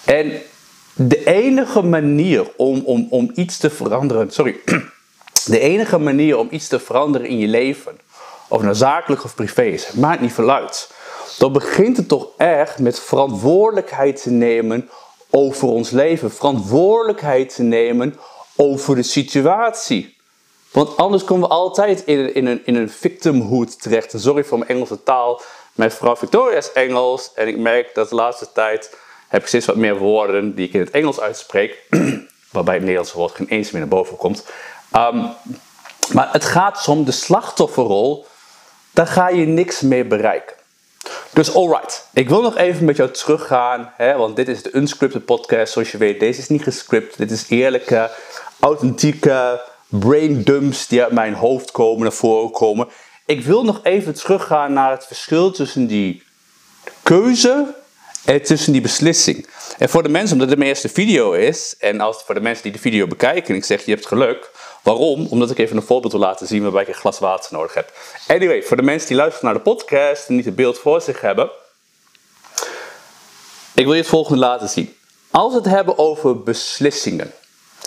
En 0.04 0.42
de 0.94 1.24
enige 1.24 1.82
manier 1.82 2.50
om, 2.56 2.82
om, 2.84 3.06
om 3.10 3.30
iets 3.34 3.58
te 3.58 3.70
veranderen, 3.70 4.30
sorry, 4.30 4.60
de 5.44 5.58
enige 5.58 5.98
manier 5.98 6.38
om 6.38 6.48
iets 6.50 6.68
te 6.68 6.78
veranderen 6.78 7.28
in 7.28 7.38
je 7.38 7.48
leven, 7.48 7.98
of 8.48 8.62
nou 8.62 8.74
zakelijk 8.74 9.24
of 9.24 9.34
privé 9.34 9.62
is, 9.62 9.92
maakt 9.92 10.20
niet 10.20 10.32
veel 10.32 10.50
uit. 10.50 10.92
Dan 11.38 11.52
begint 11.52 11.96
het 11.96 12.08
toch 12.08 12.28
echt 12.36 12.78
met 12.78 13.00
verantwoordelijkheid 13.00 14.22
te 14.22 14.30
nemen 14.30 14.88
over 15.30 15.68
ons 15.68 15.90
leven, 15.90 16.30
verantwoordelijkheid 16.30 17.54
te 17.54 17.62
nemen 17.62 18.16
over 18.56 18.94
de 18.94 19.02
situatie. 19.02 20.16
Want 20.72 20.96
anders 20.96 21.24
komen 21.24 21.48
we 21.48 21.54
altijd 21.54 22.04
in, 22.04 22.34
in, 22.34 22.46
een, 22.46 22.62
in 22.64 22.74
een 22.74 22.90
victimhood 22.90 23.82
terecht. 23.82 24.12
Sorry 24.16 24.44
voor 24.44 24.58
mijn 24.58 24.70
Engelse 24.70 25.02
taal. 25.02 25.40
Mijn 25.72 25.90
vrouw 25.90 26.16
Victoria 26.16 26.56
is 26.56 26.72
Engels. 26.72 27.30
En 27.34 27.48
ik 27.48 27.58
merk 27.58 27.94
dat 27.94 28.08
de 28.08 28.14
laatste 28.14 28.52
tijd 28.52 28.96
heb 29.34 29.42
ik 29.42 29.48
steeds 29.48 29.66
wat 29.66 29.76
meer 29.76 29.98
woorden 29.98 30.54
die 30.54 30.66
ik 30.66 30.72
in 30.72 30.80
het 30.80 30.90
Engels 30.90 31.20
uitspreek. 31.20 31.82
waarbij 32.50 32.74
het 32.74 32.82
Nederlandse 32.82 33.16
woord 33.16 33.34
geen 33.34 33.48
eens 33.48 33.70
meer 33.70 33.80
naar 33.80 33.90
boven 33.90 34.16
komt. 34.16 34.46
Um, 34.96 35.30
maar 36.12 36.28
het 36.32 36.44
gaat 36.44 36.88
om 36.88 37.04
de 37.04 37.12
slachtofferrol. 37.12 38.26
Daar 38.90 39.06
ga 39.06 39.28
je 39.28 39.46
niks 39.46 39.80
mee 39.80 40.04
bereiken. 40.04 40.56
Dus 41.32 41.54
alright, 41.54 42.08
ik 42.12 42.28
wil 42.28 42.42
nog 42.42 42.56
even 42.56 42.84
met 42.84 42.96
jou 42.96 43.10
teruggaan, 43.10 43.92
hè, 43.96 44.16
want 44.16 44.36
dit 44.36 44.48
is 44.48 44.62
de 44.62 44.76
Unscripted 44.76 45.24
podcast. 45.24 45.72
Zoals 45.72 45.90
je 45.90 45.98
weet, 45.98 46.20
deze 46.20 46.40
is 46.40 46.48
niet 46.48 46.62
gescript. 46.62 47.18
Dit 47.18 47.30
is 47.30 47.46
eerlijke, 47.48 48.10
authentieke 48.60 49.60
brain 49.88 50.42
dumps 50.42 50.86
die 50.86 51.02
uit 51.02 51.12
mijn 51.12 51.34
hoofd 51.34 51.70
komen, 51.70 52.02
naar 52.02 52.12
voren 52.12 52.50
komen. 52.50 52.88
Ik 53.26 53.44
wil 53.44 53.64
nog 53.64 53.80
even 53.82 54.14
teruggaan 54.14 54.72
naar 54.72 54.90
het 54.90 55.06
verschil 55.06 55.50
tussen 55.50 55.86
die 55.86 56.22
keuze 57.02 57.74
tussen 58.24 58.72
die 58.72 58.80
beslissing. 58.80 59.48
En 59.78 59.88
voor 59.88 60.02
de 60.02 60.08
mensen, 60.08 60.32
omdat 60.32 60.48
het 60.48 60.58
mijn 60.58 60.70
eerste 60.70 60.88
video 60.88 61.32
is, 61.32 61.74
en 61.78 62.00
als 62.00 62.22
voor 62.26 62.34
de 62.34 62.40
mensen 62.40 62.62
die 62.62 62.72
de 62.72 62.78
video 62.78 63.06
bekijken, 63.06 63.48
en 63.48 63.54
ik 63.54 63.64
zeg 63.64 63.84
je 63.84 63.90
hebt 63.90 64.06
geluk. 64.06 64.50
Waarom? 64.82 65.26
Omdat 65.30 65.50
ik 65.50 65.58
even 65.58 65.76
een 65.76 65.82
voorbeeld 65.82 66.12
wil 66.12 66.20
laten 66.20 66.46
zien 66.46 66.62
waarbij 66.62 66.82
ik 66.82 66.88
een 66.88 66.94
glas 66.94 67.18
water 67.18 67.52
nodig 67.52 67.74
heb. 67.74 67.92
Anyway, 68.26 68.62
voor 68.62 68.76
de 68.76 68.82
mensen 68.82 69.08
die 69.08 69.16
luisteren 69.16 69.44
naar 69.44 69.54
de 69.54 69.70
podcast 69.70 70.28
en 70.28 70.36
niet 70.36 70.44
het 70.44 70.56
beeld 70.56 70.78
voor 70.78 71.00
zich 71.00 71.20
hebben. 71.20 71.50
Ik 73.74 73.84
wil 73.84 73.92
je 73.92 74.00
het 74.00 74.08
volgende 74.08 74.38
laten 74.38 74.68
zien. 74.68 74.96
Als 75.30 75.52
we 75.52 75.58
het 75.58 75.68
hebben 75.68 75.98
over 75.98 76.42
beslissingen. 76.42 77.32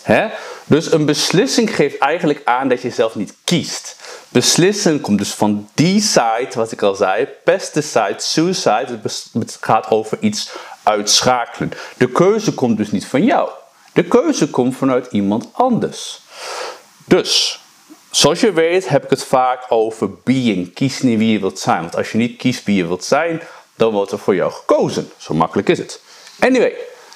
Hè? 0.03 0.27
Dus 0.65 0.91
een 0.91 1.05
beslissing 1.05 1.75
geeft 1.75 1.97
eigenlijk 1.97 2.41
aan 2.43 2.67
dat 2.67 2.81
je 2.81 2.89
zelf 2.89 3.15
niet 3.15 3.33
kiest. 3.43 3.95
Beslissen 4.29 5.01
komt 5.01 5.17
dus 5.17 5.33
van 5.33 5.69
die 5.73 6.01
side, 6.01 6.49
wat 6.53 6.71
ik 6.71 6.81
al 6.81 6.95
zei, 6.95 7.27
pesticide, 7.43 8.15
suicide. 8.17 8.99
Het 9.33 9.57
gaat 9.61 9.89
over 9.89 10.17
iets 10.21 10.51
uitschakelen. 10.83 11.71
De 11.97 12.11
keuze 12.11 12.53
komt 12.53 12.77
dus 12.77 12.91
niet 12.91 13.05
van 13.05 13.23
jou. 13.23 13.49
De 13.93 14.03
keuze 14.03 14.49
komt 14.49 14.75
vanuit 14.75 15.07
iemand 15.11 15.47
anders. 15.51 16.21
Dus, 17.05 17.61
zoals 18.11 18.39
je 18.39 18.53
weet 18.53 18.89
heb 18.89 19.03
ik 19.03 19.09
het 19.09 19.23
vaak 19.23 19.65
over 19.69 20.09
being. 20.23 20.73
Kies 20.73 21.01
niet 21.01 21.17
wie 21.17 21.31
je 21.31 21.39
wilt 21.39 21.59
zijn. 21.59 21.81
Want 21.81 21.95
als 21.95 22.11
je 22.11 22.17
niet 22.17 22.37
kiest 22.37 22.65
wie 22.65 22.75
je 22.75 22.87
wilt 22.87 23.03
zijn, 23.03 23.41
dan 23.75 23.91
wordt 23.91 24.11
er 24.11 24.19
voor 24.19 24.35
jou 24.35 24.51
gekozen. 24.51 25.11
Zo 25.17 25.33
makkelijk 25.33 25.69
is 25.69 25.77
het. 25.77 26.01
Anyway, 26.39 26.73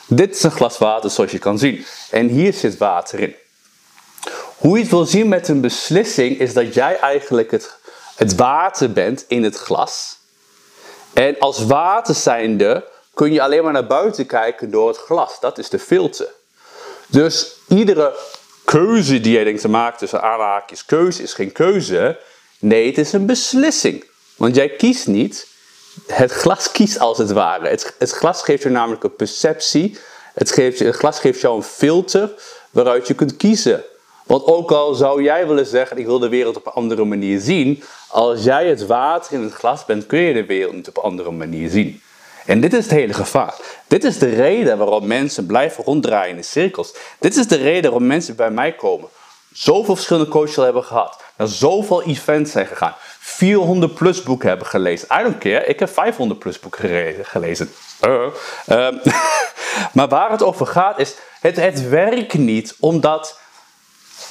dit 0.08 0.36
is 0.36 0.44
een 0.44 0.52
glas 0.52 0.78
water 0.78 1.10
zoals 1.10 1.32
je 1.32 1.40
kan 1.40 1.60
zien. 1.60 1.86
En 2.10 2.28
hier 2.28 2.54
zit 2.54 2.78
water 2.78 3.20
in. 3.20 3.36
Hoe 4.62 4.78
je 4.78 4.82
het 4.84 4.92
wil 4.92 5.06
zien 5.06 5.28
met 5.28 5.48
een 5.48 5.62
beslissing 5.62 6.40
is 6.40 6.54
dat 6.54 6.74
jij 6.74 7.00
eigenlijk 7.00 7.52
het, 7.52 7.76
het 8.16 8.36
water 8.36 8.92
bent 8.92 9.26
in 9.28 9.44
het 9.44 9.56
glas. 9.56 10.18
En 11.14 11.40
als 11.40 11.66
water 11.66 12.16
zijnde 12.16 12.88
kun 13.14 13.34
je 13.34 13.42
alleen 13.42 13.64
maar 13.64 13.74
naar 13.74 13.88
buiten 13.88 14.26
kijken 14.26 14.72
door 14.72 14.88
het 14.88 14.98
glas. 14.98 15.40
Dat 15.40 15.58
is 15.58 15.70
de 15.70 15.80
filter. 15.80 16.28
Dus 17.08 17.56
iedere 17.68 18.16
keuze 18.66 19.20
die 19.20 19.34
jij 19.34 19.44
denkt 19.44 19.62
te 19.62 19.70
maken 19.70 19.98
tussen 19.98 20.22
aanhaakjes, 20.22 20.86
keuze 20.86 21.24
is 21.24 21.34
geen 21.34 21.52
keuze. 21.52 22.20
Nee, 22.60 22.88
het 22.88 22.98
is 22.98 23.14
een 23.14 23.26
beslissing. 23.26 24.06
Want 24.36 24.56
jij 24.56 24.70
kiest 24.70 25.08
niet. 25.08 25.48
Het 26.08 26.32
glas 26.32 26.72
kiest 26.72 27.00
als 27.00 27.18
het 27.18 27.32
ware. 27.32 27.68
Het, 27.68 28.12
glas 28.12 28.44
geeft 28.44 28.64
je 28.64 28.70
namelijk 28.70 29.04
een 29.04 29.16
perceptie. 29.16 29.98
Het, 30.34 30.52
geeft, 30.52 30.80
het 30.80 30.96
glas 30.96 31.20
geeft 31.20 31.42
jou 31.42 31.56
een 31.56 31.64
filter 31.64 32.32
waaruit 32.72 33.08
je 33.08 33.14
kunt 33.14 33.38
kiezen. 33.38 33.84
Want 34.32 34.46
ook 34.46 34.72
al 34.72 34.94
zou 34.94 35.24
jij 35.24 35.48
willen 35.48 35.66
zeggen, 35.66 35.98
ik 35.98 36.06
wil 36.06 36.20
de 36.20 36.30
wereld 36.30 36.56
op 36.56 36.66
een 36.66 36.72
andere 36.72 37.06
manier 37.06 37.40
zien, 37.40 37.84
als 38.08 38.44
jij 38.44 38.68
het 38.68 38.86
water 38.86 39.34
in 39.34 39.42
het 39.42 39.54
glas 39.54 39.86
bent, 39.86 40.06
kun 40.06 40.20
je 40.20 40.34
de 40.34 40.46
wereld 40.46 40.74
niet 40.74 40.88
op 40.88 40.98
een 40.98 41.04
andere 41.04 41.32
manier 41.32 41.70
zien. 41.70 42.02
En 42.46 42.62
dit 42.62 42.74
is 42.74 42.84
het 42.84 42.94
hele 42.94 43.14
gevaar. 43.14 43.56
Dit 43.88 44.04
is 44.04 44.18
de 44.18 44.30
reden 44.30 44.78
waarom 44.78 45.08
mensen 45.08 45.46
blijven 45.46 45.84
ronddraaien 45.84 46.38
in 46.38 46.44
cirkels. 46.44 46.94
Dit 47.20 47.36
is 47.36 47.48
de 47.48 47.56
reden 47.56 47.92
waarom 47.92 48.08
mensen 48.08 48.36
bij 48.36 48.52
mij 48.52 48.72
komen. 48.72 49.10
Zoveel 49.54 49.96
verschillende 49.96 50.30
coaches 50.30 50.56
hebben 50.56 50.84
gehad. 50.84 51.24
Naar 51.38 51.48
zoveel 51.48 52.04
events 52.04 52.52
zijn 52.52 52.68
gegaan. 52.68 52.96
400 53.20 53.94
plus 53.94 54.24
boeken 54.24 54.50
hebben 54.50 54.68
gelezen. 54.68 55.08
I 55.20 55.24
don't 55.24 55.38
care. 55.38 55.66
Ik 55.66 55.80
heb 55.80 55.90
500 55.90 56.40
plus 56.40 56.60
boeken 56.60 57.16
gelezen. 57.24 57.72
Uh, 58.08 58.28
maar 59.94 60.08
waar 60.08 60.32
het 60.32 60.44
over 60.44 60.68
gaat 60.68 61.00
is, 61.00 61.16
het, 61.42 61.56
het 61.56 61.90
werkt 61.90 62.34
niet 62.34 62.76
omdat 62.80 63.40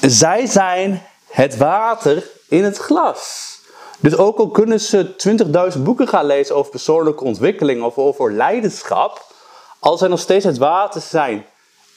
zij 0.00 0.46
zijn 0.46 1.06
het 1.30 1.56
water 1.56 2.30
in 2.48 2.64
het 2.64 2.78
glas. 2.78 3.48
Dus 3.98 4.16
ook 4.16 4.38
al 4.38 4.48
kunnen 4.48 4.80
ze 4.80 5.14
20.000 5.76 5.82
boeken 5.82 6.08
gaan 6.08 6.26
lezen 6.26 6.56
over 6.56 6.70
persoonlijke 6.70 7.24
ontwikkeling 7.24 7.82
of 7.82 7.96
over 7.98 8.32
leiderschap, 8.32 9.26
als 9.78 9.98
zij 9.98 10.08
nog 10.08 10.20
steeds 10.20 10.44
het 10.44 10.58
water 10.58 11.00
zijn 11.00 11.46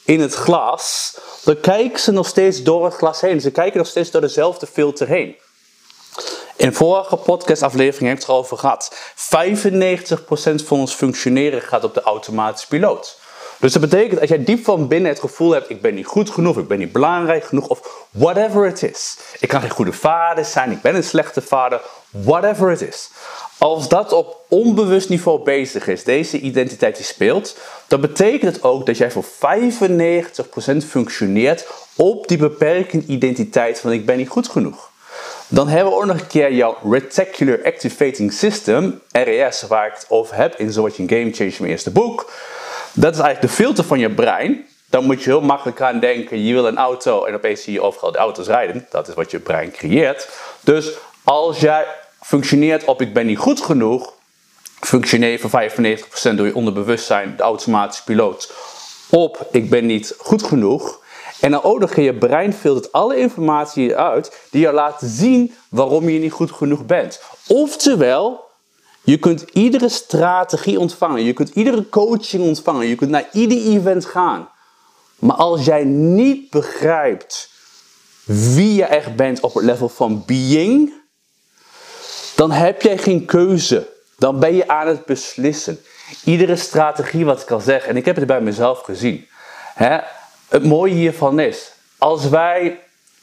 in 0.06 0.20
het 0.20 0.34
glas, 0.34 1.18
dan 1.44 1.60
kijken 1.60 2.00
ze 2.00 2.12
nog 2.12 2.28
steeds 2.28 2.64
door 2.64 2.86
het 2.86 2.94
glas 2.94 3.22
heen. 3.22 3.42
Ze 3.42 3.52
kijken 3.52 3.78
nog 3.78 3.88
steeds 3.88 4.12
door 4.12 4.22
dezelfde 4.22 4.68
filter 4.68 5.08
heen. 5.08 5.36
In 6.56 6.70
de 6.70 6.76
vorige 6.76 7.16
podcastaflevering 7.16 8.10
heb 8.10 8.18
ik 8.18 8.24
het 8.24 8.30
erover 8.30 8.58
gehad. 8.58 8.96
95% 10.62 10.66
van 10.66 10.80
ons 10.80 10.94
functioneren 10.94 11.62
gaat 11.62 11.84
op 11.84 11.94
de 11.94 12.02
automatische 12.02 12.68
piloot. 12.68 13.20
Dus 13.64 13.74
dat 13.74 13.82
betekent, 13.82 14.20
als 14.20 14.30
jij 14.30 14.44
diep 14.44 14.64
van 14.64 14.88
binnen 14.88 15.12
het 15.12 15.20
gevoel 15.20 15.52
hebt, 15.52 15.70
ik 15.70 15.82
ben 15.82 15.94
niet 15.94 16.06
goed 16.06 16.30
genoeg, 16.30 16.58
ik 16.58 16.68
ben 16.68 16.80
niet 16.80 16.92
belangrijk 16.92 17.44
genoeg, 17.44 17.68
of 17.68 18.06
whatever 18.12 18.66
it 18.66 18.84
is. 18.84 19.18
Ik 19.40 19.48
kan 19.48 19.62
geen 19.62 19.70
goede 19.70 19.94
vader 19.94 20.46
zijn, 20.46 20.72
ik 20.72 20.82
ben 20.82 20.96
een 20.96 21.04
slechte 21.04 21.42
vader, 21.42 21.82
whatever 22.10 22.72
it 22.72 22.82
is. 22.82 23.10
Als 23.58 23.88
dat 23.88 24.12
op 24.12 24.38
onbewust 24.48 25.10
niveau 25.10 25.44
bezig 25.44 25.88
is, 25.88 26.04
deze 26.04 26.40
identiteit 26.40 26.96
die 26.96 27.06
speelt, 27.06 27.58
dan 27.88 28.02
betekent 28.02 28.56
het 28.56 28.64
ook 28.64 28.86
dat 28.86 28.98
jij 28.98 29.12
voor 29.12 29.26
95% 29.26 29.28
functioneert 30.88 31.68
op 31.96 32.28
die 32.28 32.38
beperkende 32.38 33.06
identiteit 33.06 33.80
van 33.80 33.92
ik 33.92 34.06
ben 34.06 34.18
niet 34.18 34.30
goed 34.30 34.50
genoeg. 34.50 34.92
Dan 35.48 35.68
hebben 35.68 35.92
we 35.92 36.00
ook 36.00 36.06
nog 36.06 36.20
een 36.20 36.28
keer 36.28 36.54
jouw 36.54 36.78
Reticular 36.92 37.66
Activating 37.66 38.34
System, 38.34 39.02
RAS, 39.12 39.62
waar 39.62 39.88
ik 39.88 39.94
het 39.94 40.06
over 40.10 40.36
heb 40.36 40.56
in 40.56 40.72
Zo 40.72 40.86
een 40.86 41.10
Game 41.10 41.32
Change, 41.34 41.54
mijn 41.60 41.72
eerste 41.72 41.92
boek. 41.92 42.32
Dat 42.94 43.14
is 43.14 43.20
eigenlijk 43.20 43.42
de 43.42 43.64
filter 43.64 43.84
van 43.84 44.00
je 44.00 44.10
brein. 44.10 44.68
Dan 44.90 45.06
moet 45.06 45.24
je 45.24 45.30
heel 45.30 45.42
makkelijk 45.42 45.82
aan 45.82 46.00
denken, 46.00 46.44
je 46.44 46.54
wil 46.54 46.68
een 46.68 46.78
auto 46.78 47.26
en 47.26 47.34
opeens 47.34 47.64
zie 47.64 47.74
je 47.74 47.82
overal 47.82 48.12
de 48.12 48.18
auto's 48.18 48.48
rijden. 48.48 48.88
Dat 48.90 49.08
is 49.08 49.14
wat 49.14 49.32
je 49.32 49.40
brein 49.40 49.72
creëert. 49.72 50.30
Dus 50.60 50.92
als 51.24 51.60
jij 51.60 51.86
functioneert 52.22 52.84
op 52.84 53.02
ik 53.02 53.14
ben 53.14 53.26
niet 53.26 53.38
goed 53.38 53.62
genoeg, 53.62 54.14
functioneer 54.80 55.40
voor 55.40 55.50
95% 55.50 56.36
door 56.36 56.46
je 56.46 56.56
onderbewustzijn, 56.56 57.34
de 57.38 57.44
automatische 57.44 58.04
piloot, 58.04 58.54
op 59.10 59.48
ik 59.52 59.70
ben 59.70 59.86
niet 59.86 60.16
goed 60.18 60.44
genoeg. 60.44 61.02
En 61.40 61.52
dan 61.52 61.64
ook 61.64 61.94
je 61.96 62.14
brein 62.14 62.54
filtert 62.54 62.92
alle 62.92 63.18
informatie 63.18 63.96
uit 63.96 64.48
die 64.50 64.62
je 64.62 64.72
laat 64.72 65.02
zien 65.04 65.54
waarom 65.70 66.10
je 66.10 66.20
niet 66.20 66.32
goed 66.32 66.52
genoeg 66.52 66.86
bent. 66.86 67.22
Oftewel, 67.48 68.43
je 69.04 69.18
kunt 69.18 69.42
iedere 69.42 69.90
strategie 69.90 70.80
ontvangen. 70.80 71.24
Je 71.24 71.34
kunt 71.34 71.50
iedere 71.50 71.90
coaching 71.90 72.44
ontvangen. 72.44 72.88
Je 72.88 72.96
kunt 72.96 73.10
naar 73.10 73.28
ieder 73.32 73.58
event 73.58 74.06
gaan. 74.06 74.50
Maar 75.20 75.36
als 75.36 75.66
jij 75.66 75.84
niet 75.84 76.50
begrijpt 76.50 77.50
wie 78.26 78.74
je 78.74 78.86
echt 78.86 79.16
bent 79.16 79.40
op 79.40 79.54
het 79.54 79.64
level 79.64 79.90
van 79.90 80.24
being, 80.26 80.94
dan 82.36 82.52
heb 82.52 82.82
jij 82.82 82.98
geen 82.98 83.26
keuze. 83.26 83.88
Dan 84.18 84.40
ben 84.40 84.56
je 84.56 84.68
aan 84.68 84.88
het 84.88 85.06
beslissen. 85.06 85.80
Iedere 86.24 86.56
strategie, 86.56 87.26
wat 87.26 87.42
ik 87.42 87.52
al 87.52 87.60
zeg, 87.60 87.86
en 87.86 87.98
ik 87.98 88.06
heb 88.06 88.16
het 88.16 88.28
bij 88.28 88.42
mezelf 88.42 88.82
gezien. 88.82 89.28
Hè, 89.74 90.00
het 90.48 90.64
mooie 90.64 90.94
hiervan 90.94 91.40
is, 91.40 91.72
als 91.98 92.30
wij 92.30 92.80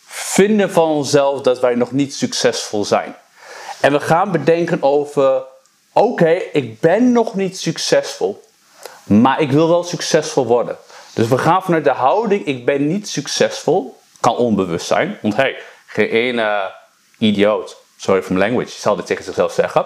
vinden 0.07 0.71
van 0.71 0.89
onszelf 0.89 1.41
dat 1.41 1.61
wij 1.61 1.75
nog 1.75 1.93
niet 1.93 2.15
succesvol 2.15 2.85
zijn. 2.85 3.17
En 3.81 3.93
we 3.93 4.01
gaan 4.01 4.33
bedenken 4.33 4.83
over 4.83 5.43
oké, 5.93 6.31
ik 6.53 6.81
ben 6.81 7.13
nog 7.13 7.35
niet 7.35 7.59
succesvol, 7.59 8.43
maar 9.05 9.41
ik 9.41 9.51
wil 9.53 9.69
wel 9.69 9.85
succesvol 9.85 10.47
worden. 10.47 10.77
Dus 11.15 11.29
we 11.29 11.39
gaan 11.39 11.63
vanuit 11.63 11.85
de 11.85 11.91
houding, 11.91 12.45
ik 12.45 12.65
ben 12.65 12.87
niet 12.87 13.09
succesvol, 13.09 13.99
kan 14.21 14.37
onbewust 14.37 14.87
zijn, 14.87 15.19
want 15.23 15.37
hey, 15.37 15.57
geen 15.87 16.09
ene 16.09 16.73
idioot, 17.19 17.77
sorry 17.97 18.23
for 18.23 18.33
my 18.33 18.39
language, 18.39 18.71
zal 18.71 18.97
dit 18.97 19.07
tegen 19.07 19.25
zichzelf 19.25 19.53
zeggen. 19.53 19.85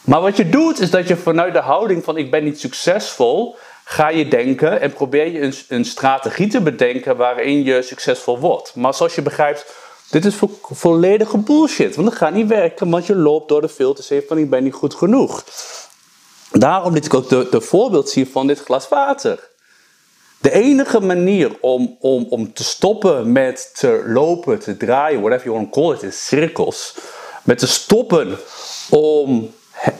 Maar 0.00 0.20
wat 0.20 0.36
je 0.36 0.48
doet, 0.48 0.80
is 0.80 0.90
dat 0.90 1.08
je 1.08 1.16
vanuit 1.16 1.52
de 1.52 1.60
houding 1.60 2.04
van 2.04 2.16
ik 2.16 2.30
ben 2.30 2.44
niet 2.44 2.60
succesvol, 2.60 3.56
ga 3.84 4.08
je 4.08 4.28
denken 4.28 4.80
en 4.80 4.92
probeer 4.92 5.26
je 5.26 5.40
een, 5.40 5.54
een 5.68 5.84
strategie 5.84 6.48
te 6.48 6.60
bedenken 6.60 7.16
waarin 7.16 7.64
je 7.64 7.82
succesvol 7.82 8.38
wordt. 8.38 8.74
Maar 8.74 8.94
zoals 8.94 9.14
je 9.14 9.22
begrijpt, 9.22 9.66
dit 10.10 10.24
is 10.24 10.34
vo 10.34 10.50
volledige 10.62 11.38
bullshit. 11.38 11.94
Want 11.96 12.08
dat 12.08 12.16
gaat 12.16 12.32
niet 12.32 12.48
werken, 12.48 12.90
want 12.90 13.06
je 13.06 13.16
loopt 13.16 13.48
door 13.48 13.60
de 13.60 13.68
filters 13.68 14.08
heen 14.08 14.22
van 14.28 14.38
ik 14.38 14.50
ben 14.50 14.62
niet 14.62 14.74
goed 14.74 14.94
genoeg. 14.94 15.44
Daarom 16.50 16.92
liet 16.92 17.04
ik 17.04 17.14
ook 17.14 17.28
de, 17.28 17.46
de 17.50 17.60
voorbeeld 17.60 18.08
zien 18.08 18.26
van 18.26 18.46
dit 18.46 18.60
glas 18.60 18.88
water. 18.88 19.48
De 20.40 20.52
enige 20.52 21.00
manier 21.00 21.56
om, 21.60 21.96
om, 22.00 22.26
om 22.28 22.52
te 22.52 22.64
stoppen 22.64 23.32
met 23.32 23.70
te 23.74 24.02
lopen, 24.06 24.58
te 24.58 24.76
draaien, 24.76 25.20
whatever 25.20 25.46
you 25.46 25.56
want 25.56 25.72
to 25.72 25.80
call 25.80 25.94
it, 25.94 26.02
in 26.02 26.12
cirkels. 26.12 26.94
Met 27.42 27.58
te 27.58 27.66
stoppen 27.66 28.38
om 28.90 29.54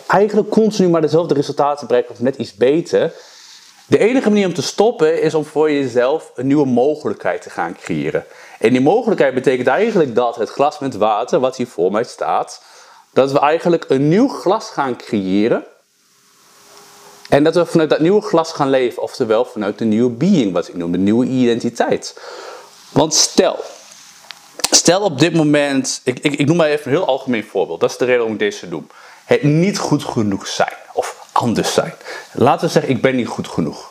eigenlijk 0.06 0.48
continu 0.48 0.88
maar 0.88 1.00
dezelfde 1.00 1.34
resultaten 1.34 1.78
te 1.78 1.86
bereiken 1.86 2.12
of 2.12 2.20
net 2.20 2.36
iets 2.36 2.54
beter. 2.54 3.12
De 3.90 3.98
enige 3.98 4.28
manier 4.28 4.46
om 4.46 4.54
te 4.54 4.62
stoppen 4.62 5.22
is 5.22 5.34
om 5.34 5.44
voor 5.44 5.70
jezelf 5.70 6.32
een 6.34 6.46
nieuwe 6.46 6.66
mogelijkheid 6.66 7.42
te 7.42 7.50
gaan 7.50 7.76
creëren. 7.76 8.24
En 8.58 8.70
die 8.70 8.80
mogelijkheid 8.80 9.34
betekent 9.34 9.66
eigenlijk 9.66 10.14
dat 10.14 10.36
het 10.36 10.50
glas 10.50 10.78
met 10.78 10.96
water, 10.96 11.40
wat 11.40 11.56
hier 11.56 11.66
voor 11.66 11.92
mij 11.92 12.04
staat, 12.04 12.62
dat 13.12 13.32
we 13.32 13.38
eigenlijk 13.38 13.84
een 13.88 14.08
nieuw 14.08 14.28
glas 14.28 14.68
gaan 14.68 14.96
creëren. 14.96 15.64
En 17.28 17.44
dat 17.44 17.54
we 17.54 17.66
vanuit 17.66 17.90
dat 17.90 18.00
nieuwe 18.00 18.20
glas 18.20 18.52
gaan 18.52 18.70
leven, 18.70 19.02
oftewel 19.02 19.44
vanuit 19.44 19.78
de 19.78 19.84
nieuwe 19.84 20.10
being, 20.10 20.52
wat 20.52 20.68
ik 20.68 20.74
noem, 20.74 20.92
de 20.92 20.98
nieuwe 20.98 21.26
identiteit. 21.26 22.20
Want 22.92 23.14
stel, 23.14 23.58
stel 24.70 25.00
op 25.00 25.18
dit 25.18 25.34
moment, 25.34 26.00
ik, 26.04 26.18
ik, 26.18 26.34
ik 26.34 26.46
noem 26.46 26.56
maar 26.56 26.68
even 26.68 26.90
een 26.90 26.96
heel 26.96 27.06
algemeen 27.06 27.44
voorbeeld, 27.44 27.80
dat 27.80 27.90
is 27.90 27.96
de 27.96 28.04
reden 28.04 28.18
waarom 28.18 28.36
ik 28.36 28.50
deze 28.50 28.68
doe. 28.68 28.82
Het 29.24 29.42
niet 29.42 29.78
goed 29.78 30.04
genoeg 30.04 30.46
zijn, 30.46 30.76
anders 31.40 31.74
zijn. 31.74 31.94
Laten 32.32 32.66
we 32.66 32.72
zeggen, 32.72 32.92
ik 32.92 33.02
ben 33.02 33.16
niet 33.16 33.28
goed 33.28 33.48
genoeg. 33.48 33.90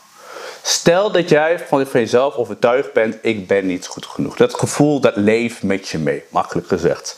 Stel 0.62 1.12
dat 1.12 1.30
jij 1.30 1.60
van 1.68 1.86
jezelf 1.92 2.36
overtuigd 2.36 2.94
bent, 2.94 3.18
ik 3.22 3.48
ben 3.48 3.66
niet 3.66 3.88
goed 3.88 4.06
genoeg. 4.06 4.36
Dat 4.36 4.54
gevoel, 4.54 5.00
dat 5.00 5.16
leeft 5.16 5.64
met 5.64 5.88
je 5.88 5.98
mee, 5.98 6.24
makkelijk 6.30 6.68
gezegd. 6.68 7.16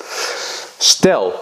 Stel, 0.77 1.33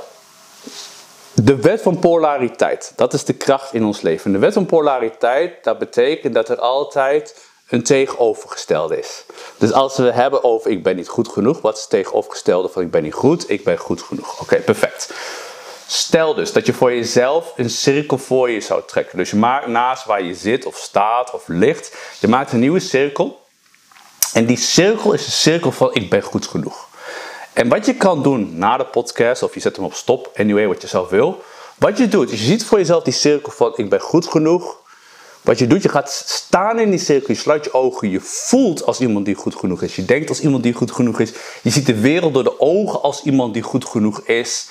de 1.33 1.55
wet 1.55 1.81
van 1.81 1.99
polariteit, 1.99 2.93
dat 2.95 3.13
is 3.13 3.23
de 3.23 3.33
kracht 3.33 3.73
in 3.73 3.83
ons 3.83 4.01
leven. 4.01 4.31
De 4.31 4.37
wet 4.37 4.53
van 4.53 4.65
polariteit, 4.65 5.63
dat 5.63 5.79
betekent 5.79 6.33
dat 6.33 6.49
er 6.49 6.59
altijd 6.59 7.47
een 7.69 7.83
tegenovergestelde 7.83 8.99
is. 8.99 9.25
Dus 9.57 9.73
als 9.73 9.97
we 9.97 10.11
hebben 10.11 10.43
over 10.43 10.71
ik 10.71 10.83
ben 10.83 10.95
niet 10.95 11.07
goed 11.07 11.27
genoeg, 11.27 11.61
wat 11.61 11.75
is 11.75 11.81
het 11.81 11.89
tegenovergestelde 11.89 12.69
van 12.69 12.81
ik 12.81 12.91
ben 12.91 13.03
niet 13.03 13.13
goed? 13.13 13.49
Ik 13.49 13.63
ben 13.63 13.77
goed 13.77 14.01
genoeg. 14.01 14.41
Oké, 14.41 14.55
perfect. 14.55 15.13
Stel 15.91 16.33
dus 16.33 16.51
dat 16.51 16.65
je 16.65 16.73
voor 16.73 16.93
jezelf 16.93 17.53
een 17.55 17.69
cirkel 17.69 18.17
voor 18.17 18.49
je 18.49 18.61
zou 18.61 18.81
trekken. 18.85 19.17
Dus 19.17 19.29
je 19.29 19.35
maakt 19.35 19.67
naast 19.67 20.05
waar 20.05 20.23
je 20.23 20.35
zit 20.35 20.65
of 20.65 20.77
staat 20.77 21.31
of 21.33 21.47
ligt, 21.47 21.95
je 22.19 22.27
maakt 22.27 22.51
een 22.51 22.59
nieuwe 22.59 22.79
cirkel. 22.79 23.41
En 24.33 24.45
die 24.45 24.57
cirkel 24.57 25.13
is 25.13 25.25
de 25.25 25.31
cirkel 25.31 25.71
van 25.71 25.93
ik 25.93 26.09
ben 26.09 26.21
goed 26.21 26.47
genoeg. 26.47 26.87
En 27.53 27.69
wat 27.69 27.85
je 27.85 27.93
kan 27.93 28.23
doen 28.23 28.57
na 28.57 28.77
de 28.77 28.85
podcast, 28.85 29.43
of 29.43 29.53
je 29.53 29.59
zet 29.59 29.75
hem 29.75 29.85
op 29.85 29.93
stop, 29.93 30.31
anyway, 30.35 30.67
wat 30.67 30.81
je 30.81 30.87
zelf 30.87 31.09
wil. 31.09 31.43
Wat 31.77 31.97
je 31.97 32.07
doet, 32.07 32.29
je 32.29 32.37
ziet 32.37 32.65
voor 32.65 32.77
jezelf 32.77 33.03
die 33.03 33.13
cirkel 33.13 33.51
van 33.51 33.73
ik 33.75 33.89
ben 33.89 34.01
goed 34.01 34.27
genoeg. 34.27 34.77
Wat 35.41 35.59
je 35.59 35.67
doet, 35.67 35.83
je 35.83 35.89
gaat 35.89 36.11
staan 36.27 36.79
in 36.79 36.89
die 36.89 36.99
cirkel, 36.99 37.33
je 37.33 37.39
sluit 37.39 37.63
je 37.63 37.73
ogen, 37.73 38.09
je 38.09 38.19
voelt 38.21 38.85
als 38.85 38.99
iemand 38.99 39.25
die 39.25 39.35
goed 39.35 39.55
genoeg 39.55 39.81
is. 39.81 39.95
Je 39.95 40.05
denkt 40.05 40.29
als 40.29 40.41
iemand 40.41 40.63
die 40.63 40.73
goed 40.73 40.91
genoeg 40.91 41.19
is. 41.19 41.31
Je 41.61 41.69
ziet 41.69 41.85
de 41.85 41.99
wereld 41.99 42.33
door 42.33 42.43
de 42.43 42.59
ogen 42.59 43.01
als 43.01 43.23
iemand 43.23 43.53
die 43.53 43.63
goed 43.63 43.85
genoeg 43.85 44.19
is. 44.19 44.67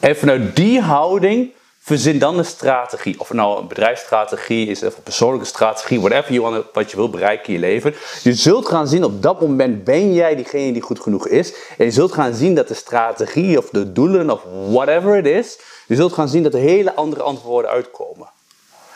En 0.00 0.16
vanuit 0.16 0.56
die 0.56 0.80
houding 0.80 1.54
verzin 1.86 2.18
dan 2.18 2.38
een 2.38 2.44
strategie. 2.44 3.20
Of 3.20 3.28
het 3.28 3.36
nou 3.36 3.60
een 3.60 3.68
bedrijfsstrategie 3.68 4.66
is, 4.66 4.82
of 4.82 4.96
een 4.96 5.02
persoonlijke 5.02 5.46
strategie, 5.46 6.00
whatever 6.00 6.32
you 6.32 6.50
want, 6.50 6.64
wat 6.72 6.90
je 6.90 6.96
wilt 6.96 7.10
bereiken 7.10 7.46
in 7.46 7.52
je 7.52 7.58
leven. 7.58 7.94
Je 8.22 8.34
zult 8.34 8.68
gaan 8.68 8.88
zien, 8.88 9.04
op 9.04 9.22
dat 9.22 9.40
moment 9.40 9.84
ben 9.84 10.14
jij 10.14 10.36
diegene 10.36 10.72
die 10.72 10.82
goed 10.82 11.00
genoeg 11.00 11.28
is. 11.28 11.54
En 11.78 11.84
je 11.84 11.90
zult 11.90 12.12
gaan 12.12 12.34
zien 12.34 12.54
dat 12.54 12.68
de 12.68 12.74
strategie 12.74 13.58
of 13.58 13.68
de 13.68 13.92
doelen 13.92 14.30
of 14.30 14.42
whatever 14.70 15.16
it 15.16 15.26
is, 15.26 15.58
je 15.86 15.94
zult 15.94 16.12
gaan 16.12 16.28
zien 16.28 16.42
dat 16.42 16.54
er 16.54 16.60
hele 16.60 16.94
andere 16.94 17.22
antwoorden 17.22 17.70
uitkomen. 17.70 18.28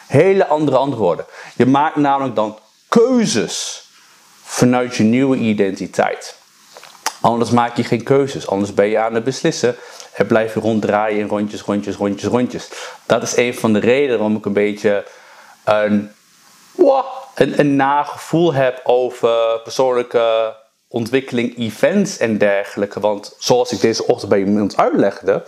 Hele 0.06 0.46
andere 0.46 0.76
antwoorden. 0.76 1.24
Je 1.56 1.66
maakt 1.66 1.96
namelijk 1.96 2.34
dan 2.34 2.58
keuzes 2.88 3.84
vanuit 4.42 4.96
je 4.96 5.02
nieuwe 5.02 5.36
identiteit. 5.36 6.39
Anders 7.20 7.50
maak 7.50 7.76
je 7.76 7.84
geen 7.84 8.02
keuzes, 8.02 8.48
anders 8.48 8.74
ben 8.74 8.86
je 8.86 8.98
aan 8.98 9.14
het 9.14 9.24
beslissen 9.24 9.76
en 10.12 10.26
blijf 10.26 10.54
je 10.54 10.60
ronddraaien 10.60 11.18
in 11.18 11.28
rondjes, 11.28 11.62
rondjes, 11.62 11.96
rondjes, 11.96 12.30
rondjes. 12.30 12.68
Dat 13.06 13.22
is 13.22 13.36
een 13.36 13.54
van 13.54 13.72
de 13.72 13.78
redenen 13.78 14.18
waarom 14.18 14.36
ik 14.36 14.44
een 14.44 14.52
beetje 14.52 15.04
een, 15.64 16.12
een, 17.34 17.60
een 17.60 17.76
nagevoel 17.76 18.54
heb 18.54 18.80
over 18.84 19.60
persoonlijke 19.62 20.56
ontwikkeling, 20.88 21.58
events 21.58 22.18
en 22.18 22.38
dergelijke. 22.38 23.00
Want 23.00 23.34
zoals 23.38 23.72
ik 23.72 23.80
deze 23.80 24.06
ochtend 24.06 24.30
bij 24.30 24.38
iemand 24.38 24.76
uitlegde, 24.76 25.46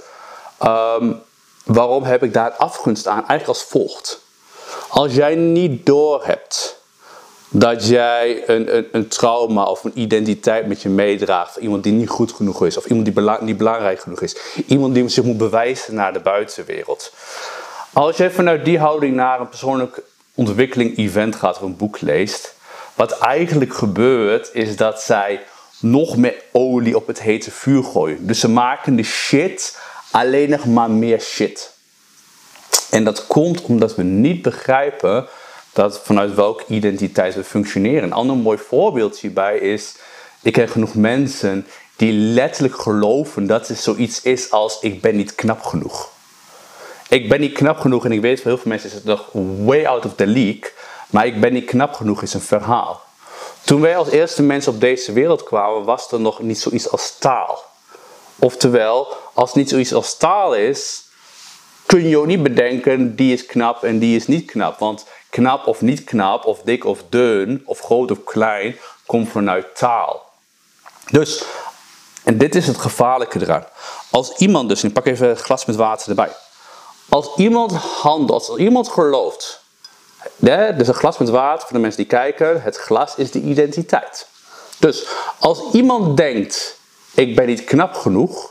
um, 0.65 1.23
waarom 1.65 2.03
heb 2.03 2.23
ik 2.23 2.33
daar 2.33 2.51
afgunst 2.51 3.07
aan? 3.07 3.27
Eigenlijk 3.29 3.49
als 3.49 3.63
volgt. 3.63 4.21
Als 4.89 5.15
jij 5.15 5.35
niet 5.35 5.87
doorhebt 5.87 6.82
dat 7.55 7.87
jij 7.87 8.43
een, 8.47 8.77
een, 8.77 8.87
een, 8.93 9.09
trauma 9.09 9.65
of 9.65 9.85
een 9.85 9.93
identiteit 9.95 10.67
met 10.67 10.83
je 10.83 10.89
meedraagt. 10.89 11.57
Iemand 11.57 11.83
die 11.83 11.93
niet 11.93 12.09
goed 12.09 12.33
genoeg 12.33 12.67
is 12.67 12.77
of 12.77 12.87
iemand 12.87 13.15
die 13.15 13.31
niet 13.41 13.57
belangrijk 13.57 14.01
genoeg 14.01 14.21
is. 14.21 14.37
Iemand 14.67 14.95
die 14.95 15.09
zich 15.09 15.25
moet 15.25 15.37
bewijzen 15.37 15.95
naar 15.95 16.13
de 16.13 16.21
buitenwereld. 16.21 17.13
Als 17.93 18.17
jij 18.17 18.31
vanuit 18.31 18.65
die 18.65 18.79
houding 18.79 19.15
naar 19.15 19.41
een 19.41 19.49
persoonlijk 19.49 20.03
ontwikkeling 20.35 20.99
event 20.99 21.37
gaat 21.37 21.57
of 21.57 21.63
een 21.63 21.77
boek 21.77 22.01
leest. 22.01 22.55
Wat 22.95 23.19
eigenlijk 23.19 23.75
gebeurt 23.75 24.51
is 24.53 24.77
dat 24.77 25.01
zij 25.01 25.41
nog 25.81 26.17
meer 26.17 26.35
olie 26.53 26.97
op 26.97 27.07
het 27.07 27.21
hete 27.21 27.51
vuur 27.51 27.85
gooien. 27.85 28.27
Dus 28.27 28.41
ze 28.41 28.49
maken 28.49 28.97
de 28.97 29.03
shit 29.03 29.79
alleen 30.11 30.51
nog 30.51 30.67
maar 30.67 30.91
meer 30.91 31.21
shit. 31.21 31.73
En 32.91 33.05
dat 33.05 33.27
komt 33.27 33.63
omdat 33.63 33.95
we 33.95 34.03
niet 34.03 34.43
begrijpen 34.43 35.29
dat 35.73 36.01
vanuit 36.05 36.35
welke 36.35 36.65
identiteit 36.67 37.35
we 37.35 37.45
functioneren. 37.45 38.03
Een 38.03 38.13
ander 38.13 38.37
mooi 38.37 38.59
voorbeeld 38.59 39.19
hierbij 39.19 39.59
is, 39.59 39.95
ik 40.43 40.53
ken 40.53 40.69
genoeg 40.69 40.95
mensen 40.95 41.67
die 41.97 42.13
letterlijk 42.13 42.77
geloven 42.77 43.47
dat 43.47 43.69
er 43.69 43.77
zoiets 43.77 44.23
is 44.23 44.51
als 44.51 44.81
ik 44.81 45.01
ben 45.01 45.17
niet 45.17 45.35
knap 45.35 45.63
genoeg. 45.63 46.11
Ik 47.09 47.29
ben 47.29 47.41
niet 47.41 47.53
knap 47.53 47.79
genoeg 47.79 48.05
en 48.05 48.13
ik 48.13 48.21
weet 48.21 48.41
voor 48.41 48.51
heel 48.51 48.61
veel 48.61 48.71
mensen 48.71 48.89
is 48.89 48.95
het 48.95 49.05
nog 49.05 49.29
way 49.65 49.85
out 49.87 50.05
of 50.05 50.15
the 50.15 50.27
league, 50.27 50.71
maar 51.11 51.27
ik 51.27 51.41
ben 51.41 51.53
niet 51.53 51.65
knap 51.65 51.95
genoeg 51.95 52.23
is 52.23 52.35
een 52.35 52.41
verhaal. 52.41 53.01
Toen 53.65 53.81
wij 53.81 53.97
als 53.97 54.09
eerste 54.09 54.43
mensen 54.43 54.73
op 54.73 54.81
deze 54.81 55.13
wereld 55.13 55.43
kwamen, 55.43 55.85
was 55.85 56.13
er 56.13 56.21
nog 56.21 56.41
niet 56.41 56.61
zoiets 56.61 56.91
als 56.91 57.19
taal. 57.19 57.63
Oftewel, 58.39 59.17
als 59.33 59.55
niet 59.55 59.69
zoiets 59.69 59.95
als 59.95 60.17
taal 60.17 60.55
is, 60.55 61.05
kun 61.93 62.09
je 62.09 62.19
ook 62.19 62.27
niet 62.27 62.43
bedenken 62.43 63.17
die 63.17 63.33
is 63.33 63.47
knap 63.47 63.83
en 63.83 63.99
die 63.99 64.17
is 64.17 64.27
niet 64.27 64.45
knap. 64.45 64.79
Want 64.79 65.05
knap 65.31 65.67
of 65.67 65.81
niet 65.81 66.05
knap, 66.05 66.45
of 66.45 66.61
dik 66.63 66.85
of 66.85 67.03
dun, 67.09 67.63
of 67.65 67.81
groot 67.81 68.11
of 68.11 68.25
klein, 68.25 68.77
komt 69.07 69.29
vanuit 69.29 69.77
taal. 69.77 70.31
Dus, 71.11 71.45
en 72.25 72.39
dit 72.39 72.55
is 72.55 72.67
het 72.67 72.79
gevaarlijke 72.79 73.41
eraan. 73.41 73.67
Als 74.11 74.37
iemand 74.37 74.69
dus, 74.69 74.85
ik 74.85 74.93
pak 74.93 75.07
even 75.07 75.29
een 75.29 75.37
glas 75.37 75.65
met 75.65 75.77
water 75.77 76.09
erbij. 76.09 76.33
Als 77.09 77.37
iemand 77.37 77.73
handelt, 77.73 78.49
als 78.49 78.59
iemand 78.59 78.89
gelooft, 78.89 79.63
hè, 80.45 80.77
dus 80.77 80.89
een 80.89 80.95
glas 80.95 81.19
met 81.19 81.29
water, 81.29 81.67
voor 81.67 81.77
de 81.77 81.83
mensen 81.83 82.01
die 82.01 82.19
kijken, 82.19 82.63
het 82.63 82.77
glas 82.77 83.15
is 83.17 83.31
de 83.31 83.41
identiteit. 83.41 84.29
Dus 84.79 85.07
als 85.39 85.61
iemand 85.73 86.17
denkt, 86.17 86.79
ik 87.15 87.37
ben 87.37 87.47
niet 87.47 87.65
knap 87.65 87.95
genoeg, 87.95 88.51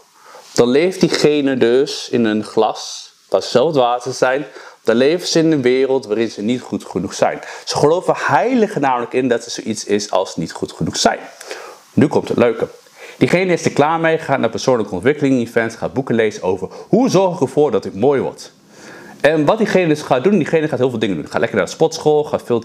dan 0.53 0.67
leeft 0.67 0.99
diegene 0.99 1.57
dus 1.57 2.09
in 2.09 2.25
een 2.25 2.43
glas, 2.43 3.10
dat 3.31 3.45
zelf 3.45 3.75
water 3.75 4.13
zijn, 4.13 4.45
dan 4.83 4.95
leven 4.95 5.27
ze 5.27 5.39
in 5.39 5.51
een 5.51 5.61
wereld 5.61 6.05
waarin 6.05 6.31
ze 6.31 6.41
niet 6.41 6.61
goed 6.61 6.85
genoeg 6.85 7.13
zijn. 7.13 7.39
Ze 7.65 7.77
geloven 7.77 8.13
heilig 8.17 8.79
namelijk 8.79 9.13
in 9.13 9.27
dat 9.27 9.45
er 9.45 9.51
zoiets 9.51 9.85
is 9.85 10.11
als 10.11 10.35
niet 10.35 10.51
goed 10.51 10.71
genoeg 10.71 10.97
zijn. 10.97 11.19
Nu 11.93 12.07
komt 12.07 12.27
het 12.27 12.37
leuke. 12.37 12.67
Diegene 13.17 13.53
is 13.53 13.65
er 13.65 13.71
klaar 13.71 13.99
mee, 13.99 14.17
gaat 14.17 14.39
naar 14.39 14.49
persoonlijke 14.49 14.93
ontwikkeling 14.93 15.47
events, 15.47 15.75
gaat 15.75 15.93
boeken 15.93 16.15
lezen 16.15 16.43
over 16.43 16.67
hoe 16.87 17.09
zorg 17.09 17.35
ik 17.35 17.41
ervoor 17.41 17.71
dat 17.71 17.85
ik 17.85 17.93
mooi 17.93 18.21
word. 18.21 18.51
En 19.21 19.45
wat 19.45 19.57
diegene 19.57 19.87
dus 19.87 20.01
gaat 20.01 20.23
doen, 20.23 20.37
diegene 20.37 20.67
gaat 20.67 20.79
heel 20.79 20.89
veel 20.89 20.99
dingen 20.99 21.15
doen. 21.15 21.27
Gaat 21.27 21.39
lekker 21.39 21.57
naar 21.57 21.65
de 21.65 21.71
sportschool, 21.71 22.23
gaat 22.23 22.41
veel 22.43 22.63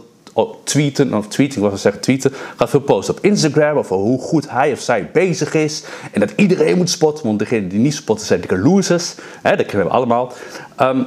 tweeten, 0.65 1.15
of 1.15 1.29
tweeten, 1.29 1.63
ik 1.63 1.69
wil 1.69 1.79
zeggen 1.79 2.03
tweeten, 2.03 2.33
gaat 2.57 2.71
veel 2.71 2.81
posten 2.81 3.15
op 3.15 3.25
Instagram 3.25 3.77
over 3.77 3.97
hoe 3.97 4.21
goed 4.21 4.51
hij 4.51 4.73
of 4.73 4.81
zij 4.81 5.11
bezig 5.13 5.55
is. 5.55 5.85
En 6.13 6.21
dat 6.21 6.33
iedereen 6.37 6.77
moet 6.77 6.91
spotten, 6.91 7.27
want 7.27 7.39
degenen 7.39 7.69
die 7.69 7.79
niet 7.79 7.95
spotten 7.95 8.27
zijn 8.27 8.41
dikke 8.41 8.59
losers. 8.59 9.15
Hè, 9.43 9.57
dat 9.57 9.67
kennen 9.67 9.87
we 9.87 9.93
allemaal. 9.93 10.33
Um, 10.81 11.07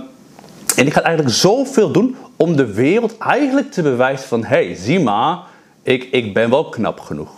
en 0.76 0.84
die 0.84 0.94
gaat 0.94 1.04
eigenlijk 1.04 1.36
zoveel 1.36 1.92
doen 1.92 2.16
om 2.36 2.56
de 2.56 2.74
wereld 2.74 3.18
eigenlijk 3.18 3.72
te 3.72 3.82
bewijzen 3.82 4.28
van... 4.28 4.44
hey, 4.44 4.76
zie 4.76 5.00
maar, 5.00 5.40
ik, 5.84 6.08
ik 6.12 6.34
ben 6.34 6.50
wel 6.50 6.70
knap 6.70 7.00
genoeg. 7.00 7.30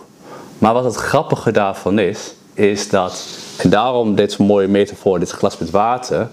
Maar 0.58 0.73
wat 0.73 0.84
het 0.84 0.95
grappige 0.95 1.51
daarvan 1.51 1.99
is, 1.99 2.34
is 2.54 2.89
dat... 2.89 3.27
en 3.58 3.69
daarom 3.69 4.15
dit 4.15 4.38
mooie 4.38 4.67
metafoor, 4.67 5.19
dit 5.19 5.32
glas 5.32 5.58
met 5.58 5.69
water... 5.69 6.30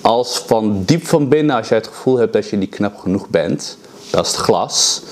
als 0.00 0.38
van 0.38 0.82
diep 0.84 1.06
van 1.06 1.28
binnen, 1.28 1.56
als 1.56 1.68
jij 1.68 1.78
het 1.78 1.86
gevoel 1.86 2.18
hebt 2.18 2.32
dat 2.32 2.48
je 2.48 2.56
niet 2.56 2.74
knap 2.74 2.96
genoeg 2.96 3.28
bent... 3.28 3.78
dat 4.10 4.26
is 4.26 4.32
het 4.32 4.40
glas... 4.40 5.02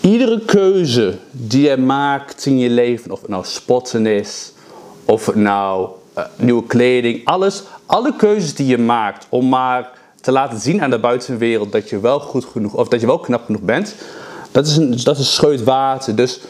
Iedere 0.00 0.40
keuze 0.44 1.18
die 1.30 1.68
je 1.68 1.76
maakt 1.76 2.46
in 2.46 2.58
je 2.58 2.70
leven, 2.70 3.10
of 3.10 3.20
het 3.20 3.30
nou 3.30 3.44
spotten 3.44 4.06
is, 4.06 4.52
of 5.04 5.26
het 5.26 5.34
nou 5.34 5.88
uh, 6.18 6.24
nieuwe 6.36 6.66
kleding, 6.66 7.24
alles, 7.24 7.62
alle 7.86 8.16
keuzes 8.16 8.54
die 8.54 8.66
je 8.66 8.78
maakt 8.78 9.26
om 9.28 9.48
maar 9.48 9.90
te 10.20 10.32
laten 10.32 10.58
zien 10.58 10.82
aan 10.82 10.90
de 10.90 10.98
buitenwereld 10.98 11.72
dat 11.72 11.90
je 11.90 12.00
wel 12.00 12.20
goed 12.20 12.44
genoeg 12.44 12.74
of 12.74 12.88
dat 12.88 13.00
je 13.00 13.06
wel 13.06 13.18
knap 13.18 13.44
genoeg 13.44 13.60
bent, 13.60 13.94
Dat 14.50 14.66
is 14.66 14.76
een, 14.76 14.98
dat 15.04 15.18
is 15.18 15.34
scheut 15.34 15.64
water. 15.64 16.16
Dus 16.16 16.40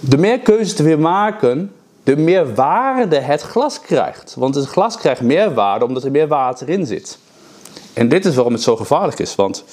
de 0.00 0.18
meer 0.18 0.40
keuzes 0.40 0.74
te 0.74 0.82
weer 0.82 0.98
maken, 0.98 1.72
de 2.04 2.16
meer 2.16 2.54
waarde 2.54 3.16
het 3.16 3.42
glas 3.42 3.80
krijgt. 3.80 4.34
Want 4.38 4.54
het 4.54 4.66
glas 4.66 4.96
krijgt 4.96 5.20
meer 5.20 5.54
waarde 5.54 5.84
omdat 5.84 6.04
er 6.04 6.10
meer 6.10 6.28
water 6.28 6.68
in 6.68 6.86
zit. 6.86 7.18
En 7.92 8.08
dit 8.08 8.24
is 8.24 8.34
waarom 8.34 8.52
het 8.52 8.62
zo 8.62 8.76
gevaarlijk 8.76 9.18
is. 9.18 9.34
Want 9.34 9.64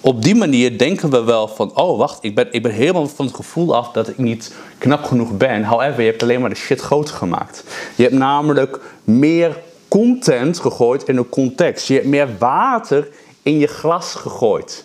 op 0.00 0.22
die 0.22 0.34
manier 0.34 0.78
denken 0.78 1.10
we 1.10 1.22
wel 1.22 1.48
van, 1.48 1.76
oh 1.76 1.98
wacht, 1.98 2.18
ik 2.20 2.34
ben, 2.34 2.48
ik 2.50 2.62
ben 2.62 2.72
helemaal 2.72 3.06
van 3.06 3.26
het 3.26 3.34
gevoel 3.34 3.76
af 3.76 3.90
dat 3.92 4.08
ik 4.08 4.18
niet 4.18 4.54
knap 4.78 5.04
genoeg 5.04 5.36
ben. 5.36 5.64
However, 5.64 6.02
je 6.02 6.10
hebt 6.10 6.22
alleen 6.22 6.40
maar 6.40 6.50
de 6.50 6.56
shit 6.56 6.80
groter 6.80 7.14
gemaakt. 7.14 7.64
Je 7.96 8.02
hebt 8.02 8.14
namelijk 8.14 8.80
meer 9.04 9.56
content 9.88 10.58
gegooid 10.58 11.02
in 11.02 11.16
een 11.16 11.28
context. 11.28 11.88
Je 11.88 11.94
hebt 11.94 12.06
meer 12.06 12.28
water 12.38 13.08
in 13.42 13.58
je 13.58 13.66
glas 13.66 14.14
gegooid. 14.14 14.84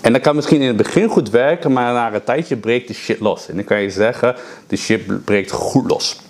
En 0.00 0.12
dat 0.12 0.22
kan 0.22 0.34
misschien 0.34 0.60
in 0.60 0.66
het 0.66 0.76
begin 0.76 1.08
goed 1.08 1.30
werken, 1.30 1.72
maar 1.72 1.92
na 1.92 2.14
een 2.14 2.24
tijdje 2.24 2.56
breekt 2.56 2.88
de 2.88 2.94
shit 2.94 3.20
los. 3.20 3.48
En 3.48 3.54
dan 3.54 3.64
kan 3.64 3.80
je 3.80 3.90
zeggen, 3.90 4.34
de 4.66 4.76
shit 4.76 5.24
breekt 5.24 5.50
goed 5.50 5.90
los. 5.90 6.20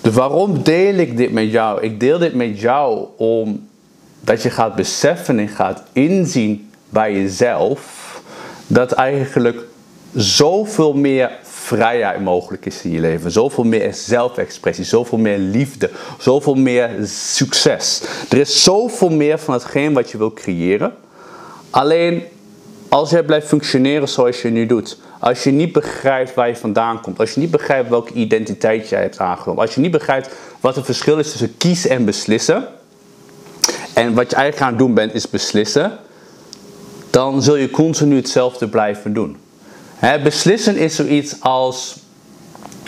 Dus 0.00 0.14
waarom 0.14 0.62
deel 0.62 0.94
ik 0.94 1.16
dit 1.16 1.32
met 1.32 1.50
jou? 1.50 1.80
Ik 1.80 2.00
deel 2.00 2.18
dit 2.18 2.34
met 2.34 2.60
jou 2.60 3.06
omdat 4.20 4.42
je 4.42 4.50
gaat 4.50 4.74
beseffen 4.74 5.38
en 5.38 5.48
gaat 5.48 5.82
inzien 5.92 6.70
bij 6.88 7.12
jezelf 7.12 8.22
dat 8.66 8.92
eigenlijk 8.92 9.60
zoveel 10.14 10.92
meer 10.92 11.30
vrijheid 11.42 12.20
mogelijk 12.20 12.66
is 12.66 12.82
in 12.82 12.90
je 12.90 13.00
leven. 13.00 13.30
Zoveel 13.30 13.64
meer 13.64 13.94
zelfexpressie, 13.94 14.84
zoveel 14.84 15.18
meer 15.18 15.38
liefde, 15.38 15.90
zoveel 16.18 16.54
meer 16.54 16.90
succes. 17.04 18.02
Er 18.30 18.38
is 18.38 18.62
zoveel 18.62 19.10
meer 19.10 19.38
van 19.38 19.54
hetgeen 19.54 19.92
wat 19.92 20.10
je 20.10 20.18
wil 20.18 20.32
creëren. 20.32 20.94
Alleen 21.70 22.22
als 22.88 23.10
jij 23.10 23.22
blijft 23.22 23.46
functioneren 23.46 24.08
zoals 24.08 24.42
je 24.42 24.48
nu 24.48 24.66
doet, 24.66 24.98
als 25.18 25.42
je 25.42 25.50
niet 25.50 25.72
begrijpt 25.72 26.34
waar 26.34 26.48
je 26.48 26.56
vandaan 26.56 27.00
komt, 27.00 27.18
als 27.18 27.34
je 27.34 27.40
niet 27.40 27.50
begrijpt 27.50 27.88
welke 27.88 28.12
identiteit 28.12 28.88
jij 28.88 29.00
hebt 29.00 29.18
aangenomen, 29.18 29.62
als 29.62 29.74
je 29.74 29.80
niet 29.80 29.90
begrijpt 29.90 30.30
wat 30.60 30.76
het 30.76 30.84
verschil 30.84 31.18
is 31.18 31.30
tussen 31.30 31.56
kiezen 31.56 31.90
en 31.90 32.04
beslissen, 32.04 32.68
en 34.00 34.14
wat 34.14 34.30
je 34.30 34.36
eigenlijk 34.36 34.66
aan 34.66 34.68
het 34.68 34.78
doen 34.78 34.94
bent 34.94 35.14
is 35.14 35.30
beslissen, 35.30 35.98
dan 37.10 37.42
zul 37.42 37.56
je 37.56 37.70
continu 37.70 38.16
hetzelfde 38.16 38.68
blijven 38.68 39.12
doen. 39.12 39.36
beslissen 40.22 40.76
is 40.76 40.94
zoiets 40.94 41.40
als 41.40 41.96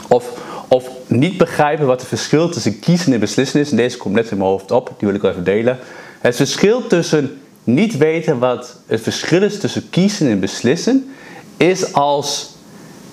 of, 0.09 0.41
of 0.69 0.89
niet 1.07 1.37
begrijpen 1.37 1.87
wat 1.87 2.01
het 2.01 2.09
verschil 2.09 2.49
tussen 2.49 2.79
kiezen 2.79 3.13
en 3.13 3.21
beslissen 3.21 3.61
is. 3.61 3.71
En 3.71 3.77
deze 3.77 3.97
komt 3.97 4.15
net 4.15 4.31
in 4.31 4.37
mijn 4.37 4.49
hoofd 4.49 4.71
op, 4.71 4.87
die 4.99 5.09
wil 5.09 5.17
ik 5.17 5.23
wel 5.23 5.31
even 5.31 5.45
delen. 5.45 5.79
Het 6.21 6.37
verschil 6.37 6.87
tussen 6.87 7.41
niet 7.65 7.97
weten 7.97 8.39
wat 8.39 8.77
het 8.87 9.01
verschil 9.01 9.43
is 9.43 9.59
tussen 9.59 9.91
kiezen 9.91 10.29
en 10.29 10.41
beslissen, 10.41 11.15
is 11.57 11.93
als 11.93 12.55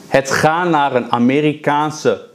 het 0.08 0.32
gaan 0.32 0.70
naar 0.70 0.96
een 0.96 1.12
Amerikaanse. 1.12 2.28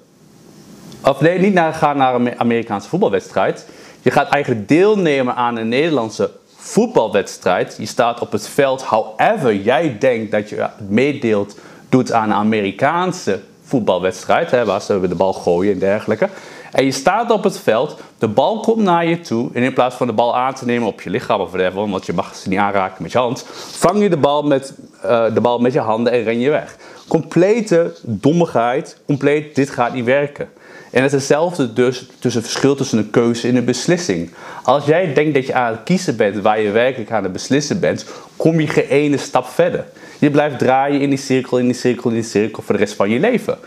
Of 1.03 1.21
nee, 1.21 1.39
niet 1.39 1.55
naar, 1.55 1.75
gaan 1.75 1.97
naar 1.97 2.15
een 2.15 2.41
Amerikaanse 2.41 2.89
voetbalwedstrijd. 2.89 3.67
Je 4.05 4.11
gaat 4.11 4.29
eigenlijk 4.29 4.69
deelnemen 4.69 5.35
aan 5.35 5.57
een 5.57 5.69
Nederlandse 5.69 6.31
voetbalwedstrijd. 6.57 7.77
Je 7.79 7.87
staat 7.87 8.21
op 8.21 8.33
het 8.33 8.49
veld, 8.49 8.83
however 8.83 9.57
jij 9.57 9.97
denkt 9.99 10.31
dat 10.31 10.49
je 10.49 10.67
meedeelt 10.89 11.57
doet 11.89 12.13
aan 12.13 12.31
een 12.31 12.37
Amerikaanse 12.37 13.41
voetbalwedstrijd, 13.63 14.51
hè, 14.51 14.65
waar 14.65 14.81
ze 14.81 15.09
de 15.09 15.15
bal 15.15 15.33
gooien 15.33 15.73
en 15.73 15.79
dergelijke. 15.79 16.29
En 16.73 16.85
je 16.85 16.93
staat 16.93 17.31
op 17.31 17.45
het 17.45 17.59
veld, 17.59 17.97
de 18.19 18.29
bal 18.29 18.61
komt 18.61 18.83
naar 18.83 19.07
je 19.07 19.21
toe. 19.21 19.51
En 19.53 19.63
in 19.63 19.73
plaats 19.73 19.97
van 19.97 20.07
de 20.07 20.13
bal 20.13 20.37
aan 20.37 20.55
te 20.55 20.65
nemen 20.65 20.89
op 20.89 21.01
je 21.01 21.11
lichaam 21.11 21.41
of 21.41 21.51
whatever, 21.51 21.91
want 21.91 22.07
je 22.07 22.13
mag 22.13 22.35
ze 22.35 22.49
niet 22.49 22.59
aanraken 22.59 23.03
met 23.03 23.13
je 23.13 23.19
hand, 23.19 23.45
vang 23.71 24.03
je 24.03 24.09
de 24.09 24.17
bal 24.17 24.43
met, 24.43 24.75
uh, 25.05 25.35
de 25.35 25.41
bal 25.41 25.59
met 25.59 25.73
je 25.73 25.81
handen 25.81 26.13
en 26.13 26.23
ren 26.23 26.41
je 26.41 26.51
weg. 26.51 26.77
Complete 27.09 27.95
dommigheid, 28.03 28.97
compleet, 29.07 29.55
dit 29.55 29.71
gaat 29.71 29.93
niet 29.93 30.05
werken. 30.05 30.49
En 30.95 31.03
het 31.03 31.13
is 31.13 31.19
hetzelfde 31.19 31.73
dus 31.73 32.07
tussen 32.19 32.43
het 32.43 32.51
verschil 32.51 32.75
tussen 32.75 32.99
een 32.99 33.11
keuze 33.11 33.49
en 33.49 33.57
een 33.57 33.65
beslissing. 33.65 34.31
Als 34.63 34.85
jij 34.85 35.15
denkt 35.15 35.35
dat 35.35 35.47
je 35.47 35.55
aan 35.55 35.73
het 35.73 35.83
kiezen 35.85 36.17
bent 36.17 36.43
waar 36.43 36.61
je 36.61 36.71
werkelijk 36.71 37.11
aan 37.11 37.23
het 37.23 37.33
beslissen 37.33 37.81
bent, 37.81 38.07
kom 38.37 38.61
je 38.61 38.67
geen 38.67 38.87
ene 38.89 39.17
stap 39.17 39.47
verder. 39.47 39.85
Je 40.19 40.31
blijft 40.31 40.59
draaien 40.59 41.01
in 41.01 41.09
die 41.09 41.19
cirkel, 41.19 41.59
in 41.59 41.65
die 41.65 41.75
cirkel, 41.75 42.11
in 42.11 42.17
die 42.17 42.25
cirkel 42.25 42.63
voor 42.63 42.75
de 42.75 42.81
rest 42.81 42.95
van 42.95 43.11
je 43.11 43.21
leven. 43.21 43.59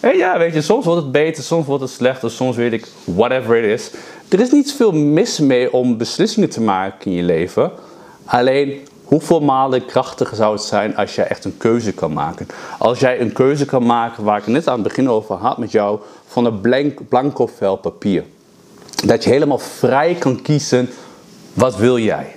En 0.00 0.16
ja, 0.16 0.38
weet 0.38 0.54
je, 0.54 0.62
soms 0.62 0.84
wordt 0.84 1.02
het 1.02 1.12
beter, 1.12 1.42
soms 1.42 1.66
wordt 1.66 1.82
het 1.82 1.92
slechter, 1.92 2.30
soms 2.30 2.56
weet 2.56 2.72
ik, 2.72 2.86
whatever 3.04 3.56
it 3.56 3.80
is. 3.80 3.90
Er 4.28 4.40
is 4.40 4.50
niet 4.50 4.72
veel 4.72 4.92
mis 4.92 5.38
mee 5.38 5.72
om 5.72 5.96
beslissingen 5.96 6.50
te 6.50 6.60
maken 6.60 7.10
in 7.10 7.16
je 7.16 7.22
leven. 7.22 7.70
Alleen, 8.24 8.80
hoeveel 9.04 9.40
malen 9.40 9.86
krachtiger 9.86 10.36
zou 10.36 10.52
het 10.52 10.62
zijn 10.62 10.96
als 10.96 11.14
jij 11.14 11.26
echt 11.26 11.44
een 11.44 11.56
keuze 11.56 11.92
kan 11.92 12.12
maken? 12.12 12.46
Als 12.78 13.00
jij 13.00 13.20
een 13.20 13.32
keuze 13.32 13.64
kan 13.64 13.86
maken 13.86 14.24
waar 14.24 14.38
ik 14.38 14.46
net 14.46 14.68
aan 14.68 14.74
het 14.74 14.82
begin 14.82 15.10
over 15.10 15.34
had 15.34 15.58
met 15.58 15.72
jou, 15.72 16.00
van 16.36 16.44
een 16.44 16.60
blank, 16.60 17.08
blanco 17.08 17.46
vel 17.46 17.76
papier. 17.76 18.24
Dat 19.04 19.24
je 19.24 19.30
helemaal 19.30 19.58
vrij 19.58 20.14
kan 20.14 20.42
kiezen, 20.42 20.88
wat 21.54 21.76
wil 21.76 21.98
jij? 21.98 22.32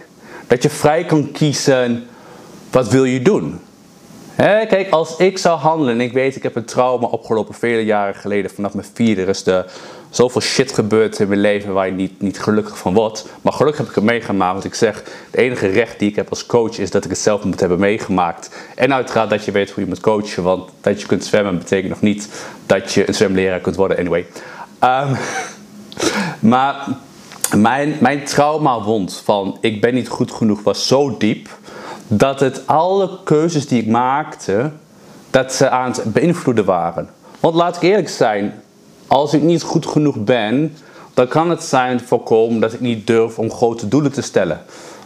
Dat 0.47 0.63
je 0.63 0.69
vrij 0.69 1.05
kan 1.05 1.31
kiezen, 1.31 2.07
wat 2.71 2.87
wil 2.87 3.03
je 3.03 3.21
doen? 3.21 3.59
Kijk, 4.45 4.87
als 4.89 5.17
ik 5.17 5.37
zou 5.37 5.59
handelen 5.59 5.93
en 5.93 6.01
ik 6.01 6.13
weet, 6.13 6.35
ik 6.35 6.43
heb 6.43 6.55
een 6.55 6.65
trauma 6.65 7.07
opgelopen 7.07 7.53
vele 7.53 7.85
jaren 7.85 8.15
geleden, 8.15 8.51
vanaf 8.51 8.73
mijn 8.73 8.87
vierde, 8.93 9.21
er 9.21 9.29
is 9.29 9.43
de, 9.43 9.65
zoveel 10.09 10.41
shit 10.41 10.71
gebeurd 10.71 11.19
in 11.19 11.27
mijn 11.27 11.39
leven 11.39 11.73
waar 11.73 11.85
je 11.85 11.91
niet, 11.91 12.21
niet 12.21 12.39
gelukkig 12.39 12.77
van 12.77 12.93
wordt. 12.93 13.25
Maar 13.41 13.53
gelukkig 13.53 13.77
heb 13.81 13.89
ik 13.89 13.95
het 13.95 14.03
meegemaakt, 14.03 14.53
want 14.53 14.65
ik 14.65 14.73
zeg, 14.73 15.03
het 15.31 15.39
enige 15.39 15.67
recht 15.67 15.99
die 15.99 16.09
ik 16.09 16.15
heb 16.15 16.29
als 16.29 16.45
coach 16.45 16.79
is 16.79 16.91
dat 16.91 17.03
ik 17.03 17.09
het 17.09 17.19
zelf 17.19 17.43
moet 17.43 17.59
hebben 17.59 17.79
meegemaakt. 17.79 18.49
En 18.75 18.93
uiteraard 18.93 19.29
dat 19.29 19.45
je 19.45 19.51
weet 19.51 19.69
hoe 19.71 19.83
je 19.83 19.89
moet 19.89 19.99
coachen, 19.99 20.43
want 20.43 20.69
dat 20.81 21.01
je 21.01 21.07
kunt 21.07 21.25
zwemmen 21.25 21.57
betekent 21.57 21.89
nog 21.89 22.01
niet 22.01 22.29
dat 22.65 22.93
je 22.93 23.07
een 23.07 23.13
zwemleraar 23.13 23.59
kunt 23.59 23.75
worden, 23.75 23.97
anyway. 23.97 24.25
Um, 24.83 25.17
maar 26.51 26.87
mijn, 27.55 27.97
mijn 27.99 28.23
traumawond 28.23 29.21
van 29.23 29.57
ik 29.61 29.81
ben 29.81 29.93
niet 29.93 30.07
goed 30.07 30.31
genoeg 30.31 30.63
was 30.63 30.87
zo 30.87 31.17
diep 31.17 31.49
dat 32.11 32.39
het 32.39 32.67
alle 32.67 33.09
keuzes 33.23 33.67
die 33.67 33.81
ik 33.81 33.87
maakte, 33.87 34.71
dat 35.29 35.53
ze 35.53 35.69
aan 35.69 35.91
het 35.91 36.13
beïnvloeden 36.13 36.65
waren. 36.65 37.09
Want 37.39 37.55
laat 37.55 37.75
ik 37.75 37.81
eerlijk 37.81 38.09
zijn, 38.09 38.61
als 39.07 39.33
ik 39.33 39.41
niet 39.41 39.61
goed 39.61 39.85
genoeg 39.85 40.23
ben, 40.23 40.75
dan 41.13 41.27
kan 41.27 41.49
het 41.49 41.63
zijn 41.63 41.99
voorkomen 41.99 42.59
dat 42.59 42.73
ik 42.73 42.79
niet 42.79 43.07
durf 43.07 43.39
om 43.39 43.51
grote 43.51 43.87
doelen 43.87 44.11
te 44.11 44.21
stellen. 44.21 44.61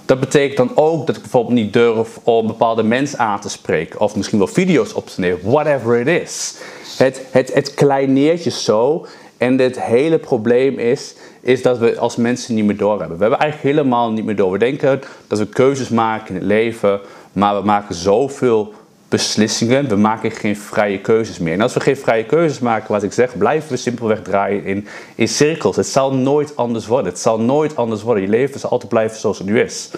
Dat 0.05 0.19
betekent 0.19 0.57
dan 0.57 0.71
ook 0.75 1.07
dat 1.07 1.15
ik 1.15 1.21
bijvoorbeeld 1.21 1.55
niet 1.55 1.73
durf 1.73 2.19
om 2.23 2.47
bepaalde 2.47 2.83
mensen 2.83 3.19
aan 3.19 3.39
te 3.39 3.49
spreken. 3.49 3.99
Of 3.99 4.15
misschien 4.15 4.37
wel 4.37 4.47
video's 4.47 4.95
op 4.95 5.07
te 5.07 5.19
nemen. 5.19 5.39
Whatever 5.43 5.99
it 5.99 6.21
is. 6.23 6.55
Het, 6.97 7.21
het, 7.31 7.53
het 7.53 7.73
kleineert 7.73 8.43
je 8.43 8.49
zo. 8.49 9.05
En 9.43 9.59
het 9.59 9.81
hele 9.81 10.19
probleem 10.19 10.79
is, 10.79 11.15
is 11.41 11.61
dat 11.61 11.77
we 11.77 11.97
als 11.97 12.15
mensen 12.15 12.55
niet 12.55 12.65
meer 12.65 12.77
doorhebben. 12.77 13.17
We 13.17 13.21
hebben 13.21 13.39
eigenlijk 13.39 13.75
helemaal 13.75 14.11
niet 14.11 14.25
meer 14.25 14.35
door. 14.35 14.51
We 14.51 14.57
denken 14.57 15.01
dat 15.27 15.39
we 15.39 15.47
keuzes 15.47 15.89
maken 15.89 16.27
in 16.27 16.35
het 16.35 16.43
leven, 16.43 16.99
maar 17.33 17.55
we 17.59 17.65
maken 17.65 17.95
zoveel 17.95 18.73
beslissingen. 19.09 19.89
We 19.89 19.95
maken 19.95 20.31
geen 20.31 20.57
vrije 20.57 20.99
keuzes 20.99 21.39
meer. 21.39 21.53
En 21.53 21.61
als 21.61 21.73
we 21.73 21.79
geen 21.79 21.97
vrije 21.97 22.25
keuzes 22.25 22.59
maken, 22.59 22.91
wat 22.91 23.03
ik 23.03 23.13
zeg, 23.13 23.37
blijven 23.37 23.69
we 23.69 23.77
simpelweg 23.77 24.21
draaien 24.21 24.65
in, 24.65 24.87
in 25.15 25.27
cirkels. 25.27 25.75
Het 25.75 25.87
zal 25.87 26.13
nooit 26.13 26.55
anders 26.55 26.87
worden. 26.87 27.11
Het 27.11 27.21
zal 27.21 27.39
nooit 27.39 27.75
anders 27.75 28.01
worden. 28.01 28.23
Je 28.23 28.29
leven 28.29 28.59
zal 28.59 28.69
altijd 28.69 28.89
blijven 28.89 29.19
zoals 29.19 29.37
het 29.37 29.47
nu 29.47 29.59
is. 29.59 29.91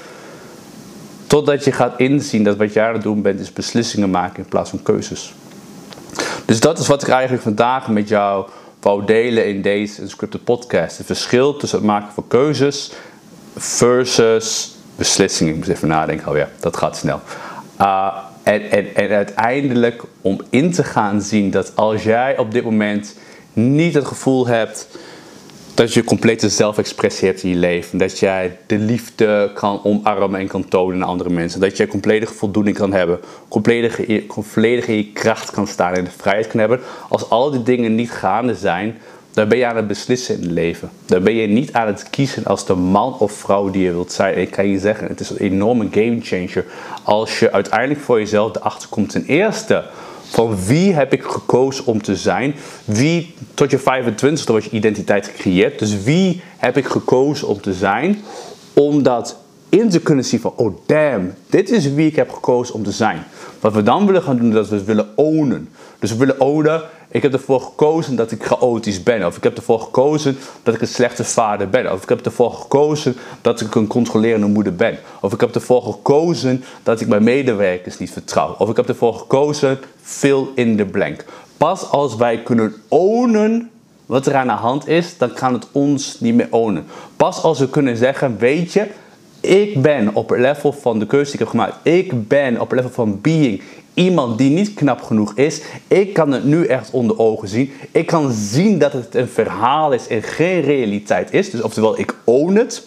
Totdat 1.28 1.64
je 1.64 1.72
gaat 1.72 2.00
inzien 2.00 2.44
dat 2.44 2.58
wat 2.58 2.74
je 2.74 2.82
aan 2.82 2.94
het 2.94 3.04
doen 3.04 3.22
bent, 3.22 3.40
is 3.40 3.54
beslissingen 3.54 4.10
maken 4.10 4.44
in 4.44 4.50
plaats 4.50 4.70
van 4.70 4.84
keuzes. 4.84 5.34
Dus 6.46 6.60
dat 6.60 6.80
is 6.80 6.88
wat 6.88 7.02
ik 7.02 7.08
eigenlijk 7.08 7.44
vandaag 7.44 7.88
met 7.88 8.08
jou 8.08 8.46
wou 8.86 9.06
delen 9.06 9.48
in 9.48 9.62
deze 9.62 10.02
Unscripted 10.02 10.44
podcast. 10.44 10.98
Het 10.98 11.06
verschil 11.06 11.58
tussen 11.58 11.78
het 11.78 11.88
maken 11.88 12.14
van 12.14 12.28
keuzes 12.28 12.92
versus 13.56 14.76
beslissingen. 14.96 15.54
Ik 15.54 15.60
moet 15.60 15.68
even 15.68 15.88
nadenken 15.88 16.28
alweer, 16.28 16.50
dat 16.60 16.78
gaat 16.78 16.98
snel. 16.98 17.20
Uh, 17.82 18.18
en, 18.44 18.72
en, 18.72 18.96
en 18.96 19.10
uiteindelijk 19.10 20.04
om 20.22 20.42
in 20.50 20.72
te 20.72 20.84
gaan 20.84 21.22
zien 21.22 21.52
dat 21.52 21.76
als 21.76 22.04
jij 22.04 22.38
op 22.38 22.52
dit 22.52 22.64
moment 22.64 23.16
niet 23.54 23.94
het 23.94 24.06
gevoel 24.06 24.48
hebt 24.48 24.88
dat 25.76 25.94
je 25.94 26.04
complete 26.04 26.50
zelfexpressie 26.50 27.28
hebt 27.28 27.44
in 27.44 27.50
je 27.50 27.56
leven. 27.56 27.98
Dat 27.98 28.20
jij 28.20 28.58
de 28.66 28.78
liefde 28.78 29.52
kan 29.54 29.84
omarmen 29.84 30.40
en 30.40 30.48
kan 30.48 30.68
tonen 30.68 31.02
aan 31.02 31.10
andere 31.10 31.30
mensen. 31.30 31.60
Dat 31.60 31.78
jij 31.78 31.88
complete 31.88 32.26
voldoening 32.26 32.78
kan 32.78 32.94
hebben. 32.94 33.20
Volledig 34.30 34.88
in 34.88 34.96
je 34.96 35.12
kracht 35.14 35.52
kan 35.52 35.68
staan 35.68 35.94
en 35.94 36.04
de 36.04 36.10
vrijheid 36.18 36.48
kan 36.48 36.60
hebben. 36.60 36.80
Als 37.10 37.30
al 37.30 37.52
die 37.52 37.64
dingen 37.64 37.96
niet 37.96 38.12
gaande 38.12 38.56
zijn, 38.56 38.98
dan 39.34 39.48
ben 39.48 39.58
je 39.58 39.66
aan 39.66 39.76
het 39.76 39.88
beslissen 39.88 40.36
in 40.36 40.42
het 40.42 40.52
leven. 40.52 40.90
Dan 41.06 41.24
ben 41.24 41.36
je 41.36 41.48
niet 41.48 41.74
aan 41.74 41.88
het 41.88 42.10
kiezen 42.10 42.46
als 42.46 42.66
de 42.66 42.76
man 42.76 43.18
of 43.20 43.32
vrouw 43.32 43.70
die 43.70 43.84
je 43.84 43.92
wilt 43.92 44.12
zijn. 44.12 44.34
En 44.34 44.42
ik 44.42 44.52
kan 44.52 44.68
je 44.68 44.80
zeggen, 44.80 45.08
het 45.08 45.20
is 45.20 45.30
een 45.30 45.38
enorme 45.38 45.88
game 45.92 46.18
changer 46.22 46.66
als 47.04 47.40
je 47.40 47.52
uiteindelijk 47.52 48.00
voor 48.00 48.20
jezelf 48.20 48.56
erachter 48.56 48.90
komt. 48.90 49.10
Ten 49.10 49.26
eerste 49.26 49.84
van 50.30 50.66
wie 50.66 50.94
heb 50.94 51.14
ik 51.14 51.24
gekozen 51.24 51.86
om 51.86 52.02
te 52.02 52.16
zijn? 52.16 52.56
Wie 52.86 53.34
tot 53.54 53.72
je 53.72 53.80
25 53.80 54.48
wordt 54.48 54.66
je 54.66 54.72
identiteit 54.72 55.28
gecreëerd. 55.28 55.80
Dus 55.80 56.04
wie 56.04 56.42
heb 56.58 56.78
ik 56.78 56.86
gekozen 56.86 57.48
om 57.48 57.62
te 57.62 57.74
zijn? 57.74 58.22
Omdat 58.74 59.38
in 59.70 59.90
te 59.90 60.00
kunnen 60.00 60.26
zien 60.26 60.40
van, 60.40 60.54
oh 60.56 60.78
damn, 60.86 61.34
dit 61.50 61.70
is 61.70 61.94
wie 61.94 62.08
ik 62.08 62.16
heb 62.16 62.32
gekozen 62.32 62.76
om 62.76 62.84
te 62.84 62.92
zijn. 62.92 63.24
Wat 63.60 63.74
we 63.74 63.84
dan 63.84 64.06
willen 64.06 64.22
gaan 64.22 64.38
doen, 64.38 64.48
is 64.48 64.54
dat 64.54 64.70
we 64.70 64.84
willen 64.84 65.08
ownen. 65.16 65.70
Dus 66.00 66.12
we 66.12 66.18
willen 66.18 66.40
ownen, 66.40 66.82
ik 67.16 67.22
heb 67.22 67.34
ervoor 67.34 67.62
gekozen 67.62 68.16
dat 68.16 68.32
ik 68.32 68.44
chaotisch 68.44 69.04
ben. 69.04 69.26
Of 69.26 69.38
ik 69.38 69.44
heb 69.44 69.58
ervoor 69.58 69.80
gekozen 69.80 70.38
dat 70.64 70.74
ik 70.74 70.82
een 70.82 70.88
slechte 70.88 71.24
vader 71.24 71.70
ben. 71.70 71.92
Of 71.92 72.04
ik 72.04 72.10
heb 72.10 72.26
ervoor 72.26 72.52
gekozen 72.52 73.16
dat 73.42 73.62
ik 73.62 73.76
een 73.76 73.88
controlerende 73.88 74.48
moeder 74.48 74.76
ben. 74.76 74.98
Of 75.22 75.34
ik 75.34 75.40
heb 75.40 75.56
ervoor 75.56 75.82
gekozen 75.82 76.64
dat 76.84 77.02
ik 77.02 77.08
mijn 77.08 77.24
medewerkers 77.24 77.98
niet 78.00 78.12
vertrouw. 78.12 78.56
Of 78.58 78.70
ik 78.70 78.76
heb 78.76 78.88
ervoor 78.88 79.14
gekozen, 79.14 79.80
fill 80.02 80.44
in 80.56 80.78
the 80.78 80.86
blank. 80.86 81.26
Pas 81.58 81.90
als 81.90 82.16
wij 82.16 82.44
kunnen 82.44 82.74
ownen 82.88 83.70
wat 84.06 84.26
er 84.26 84.36
aan 84.36 84.48
de 84.48 84.54
hand 84.54 84.88
is, 84.88 85.18
dan 85.18 85.34
kan 85.34 85.54
het 85.54 85.68
ons 85.72 86.20
niet 86.20 86.36
meer 86.36 86.48
ownen. 86.50 86.86
Pas 87.16 87.44
als 87.44 87.60
we 87.60 87.70
kunnen 87.70 87.98
zeggen, 87.98 88.38
weet 88.38 88.74
je, 88.74 88.88
ik 89.40 89.82
ben 89.82 90.16
op 90.16 90.30
het 90.30 90.40
level 90.40 90.72
van 90.72 91.00
de 91.00 91.06
keuze 91.06 91.32
die 91.32 91.34
ik 91.34 91.40
heb 91.40 91.50
gemaakt. 91.50 91.76
Ik 91.84 92.28
ben 92.28 92.62
op 92.62 92.70
het 92.70 92.80
level 92.80 92.94
van 92.94 93.22
being 93.22 93.62
iemand 93.96 94.38
die 94.38 94.50
niet 94.50 94.74
knap 94.74 95.02
genoeg 95.02 95.34
is. 95.36 95.62
Ik 95.88 96.14
kan 96.14 96.32
het 96.32 96.44
nu 96.44 96.66
echt 96.66 96.92
onder 96.92 97.20
ogen 97.20 97.48
zien. 97.48 97.72
Ik 97.92 98.06
kan 98.06 98.32
zien 98.32 98.78
dat 98.80 98.94
het 98.94 99.16
een 99.16 99.28
verhaal 99.28 99.92
is 99.92 100.08
en 100.08 100.24
geen 100.24 100.62
realiteit 100.62 101.34
is. 101.34 101.50
Dus 101.50 101.62
oftewel, 101.62 102.00
ik 102.00 102.16
own 102.24 102.56
het. 102.56 102.84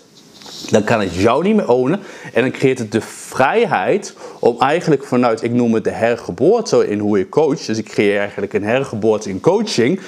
Dan 0.70 0.84
kan 0.84 1.00
het 1.00 1.14
jou 1.14 1.42
niet 1.42 1.56
meer 1.56 1.68
ownen. 1.68 2.00
En 2.32 2.42
dan 2.42 2.50
creëert 2.50 2.78
het 2.78 2.92
de 2.92 3.00
vrijheid 3.00 4.14
om 4.40 4.56
eigenlijk 4.58 5.04
vanuit, 5.04 5.42
ik 5.42 5.52
noem 5.52 5.74
het 5.74 5.84
de 5.84 5.90
hergeboorte 5.90 6.88
in 6.88 6.98
hoe 6.98 7.18
je 7.18 7.28
coach. 7.28 7.64
Dus 7.64 7.78
ik 7.78 7.84
creëer 7.84 8.18
eigenlijk 8.18 8.52
een 8.52 8.64
hergeboorte 8.64 9.28
in 9.28 9.40
coaching. 9.40 10.00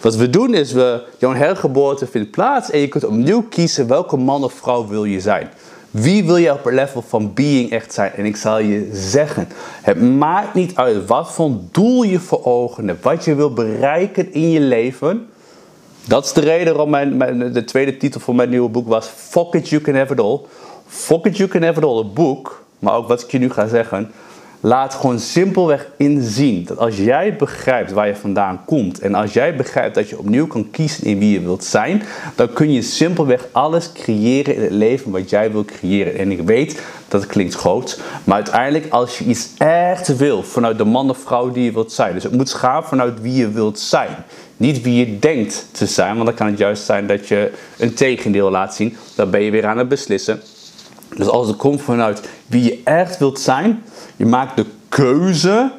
Wat 0.00 0.16
we 0.16 0.30
doen 0.30 0.54
is, 0.54 0.72
we, 0.72 1.02
jouw 1.18 1.32
hergeboorte 1.32 2.06
vindt 2.06 2.30
plaats 2.30 2.70
en 2.70 2.78
je 2.78 2.88
kunt 2.88 3.04
opnieuw 3.04 3.42
kiezen 3.42 3.88
welke 3.88 4.16
man 4.16 4.44
of 4.44 4.52
vrouw 4.52 4.86
wil 4.86 5.04
je 5.04 5.20
zijn. 5.20 5.50
Wie 5.96 6.24
wil 6.24 6.36
je 6.36 6.52
op 6.52 6.64
het 6.64 6.74
level 6.74 7.02
van 7.02 7.34
being 7.34 7.70
echt 7.70 7.92
zijn? 7.92 8.12
En 8.12 8.24
ik 8.24 8.36
zal 8.36 8.58
je 8.58 8.90
zeggen, 8.92 9.48
het 9.82 10.00
maakt 10.00 10.54
niet 10.54 10.74
uit 10.74 11.06
wat 11.06 11.32
voor 11.32 11.50
doel 11.70 12.02
je 12.02 12.20
voor 12.20 12.44
ogen 12.44 12.88
hebt, 12.88 13.04
wat 13.04 13.24
je 13.24 13.34
wil 13.34 13.52
bereiken 13.52 14.32
in 14.32 14.50
je 14.50 14.60
leven. 14.60 15.28
Dat 16.06 16.24
is 16.24 16.32
de 16.32 16.40
reden 16.40 16.74
waarom 16.74 16.90
mijn, 16.90 17.52
de 17.52 17.64
tweede 17.64 17.96
titel 17.96 18.20
van 18.20 18.36
mijn 18.36 18.48
nieuwe 18.48 18.68
boek 18.68 18.88
was 18.88 19.06
Fuck 19.06 19.54
it, 19.54 19.68
you 19.68 19.82
can 19.82 19.94
have 19.94 20.12
it 20.12 20.20
all. 20.20 20.40
Fuck 20.86 21.24
it, 21.24 21.36
you 21.36 21.48
can 21.48 21.62
have 21.62 21.78
it 21.78 21.84
all, 21.84 21.96
het 21.96 22.14
boek, 22.14 22.64
maar 22.78 22.94
ook 22.94 23.08
wat 23.08 23.22
ik 23.22 23.30
je 23.30 23.38
nu 23.38 23.50
ga 23.50 23.66
zeggen, 23.66 24.10
laat 24.60 24.94
gewoon 24.94 25.18
simpelweg 25.18 25.90
inzien 25.96 26.64
dat 26.64 26.78
als 26.78 26.96
jij 26.96 27.36
begrijpt 27.36 27.92
waar 27.92 28.06
je 28.06 28.16
vandaan 28.16 28.60
komt 28.64 28.98
en 28.98 29.14
als 29.14 29.32
jij 29.32 29.56
begrijpt 29.56 29.94
dat 29.94 30.08
je 30.08 30.18
opnieuw 30.18 30.46
kan 30.46 30.70
kiezen 30.70 31.04
in 31.04 31.18
wie 31.18 31.32
je 31.32 31.40
wilt 31.40 31.64
zijn, 31.64 32.02
dan 32.34 32.52
kun 32.52 32.72
je 32.72 32.82
simpelweg 32.82 33.46
alles 33.52 33.92
creëren 33.92 34.54
in 34.54 34.62
het 34.62 34.70
leven 34.70 35.10
wat 35.10 35.30
jij 35.30 35.52
wilt 35.52 35.70
creëren. 35.70 36.16
En 36.18 36.30
ik 36.30 36.40
weet 36.40 36.82
dat 37.08 37.20
het 37.20 37.30
klinkt 37.30 37.54
groot, 37.54 38.00
maar 38.24 38.36
uiteindelijk 38.36 38.86
als 38.88 39.18
je 39.18 39.24
iets 39.24 39.48
echt 39.58 40.16
wil 40.16 40.42
vanuit 40.42 40.78
de 40.78 40.84
man 40.84 41.10
of 41.10 41.18
vrouw 41.18 41.50
die 41.50 41.64
je 41.64 41.72
wilt 41.72 41.92
zijn, 41.92 42.14
dus 42.14 42.22
het 42.22 42.32
moet 42.32 42.52
gaan 42.52 42.84
vanuit 42.84 43.20
wie 43.20 43.34
je 43.34 43.50
wilt 43.50 43.78
zijn. 43.78 44.10
Niet 44.56 44.82
wie 44.82 45.06
je 45.06 45.18
denkt 45.18 45.66
te 45.72 45.86
zijn, 45.86 46.14
want 46.14 46.26
dan 46.26 46.34
kan 46.34 46.46
het 46.46 46.58
juist 46.58 46.84
zijn 46.84 47.06
dat 47.06 47.28
je 47.28 47.52
een 47.78 47.94
tegendeel 47.94 48.50
laat 48.50 48.74
zien. 48.74 48.96
Dan 49.14 49.30
ben 49.30 49.40
je 49.40 49.50
weer 49.50 49.66
aan 49.66 49.78
het 49.78 49.88
beslissen. 49.88 50.40
Dus 51.16 51.26
als 51.26 51.48
het 51.48 51.56
komt 51.56 51.82
vanuit 51.82 52.20
wie 52.46 52.62
je 52.62 52.80
echt 52.84 53.18
wilt 53.18 53.40
zijn, 53.40 53.82
je 54.16 54.26
maakt 54.26 54.56
de 54.56 54.64
keuze, 54.88 55.70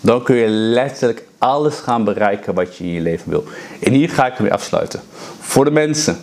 dan 0.00 0.22
kun 0.22 0.36
je 0.36 0.48
letterlijk 0.48 1.26
alles 1.38 1.78
gaan 1.78 2.04
bereiken 2.04 2.54
wat 2.54 2.76
je 2.76 2.84
in 2.84 2.92
je 2.92 3.00
leven 3.00 3.30
wil. 3.30 3.44
En 3.80 3.92
hier 3.92 4.08
ga 4.08 4.26
ik 4.26 4.36
ermee 4.36 4.52
afsluiten. 4.52 5.00
Voor 5.40 5.64
de 5.64 5.70
mensen 5.70 6.16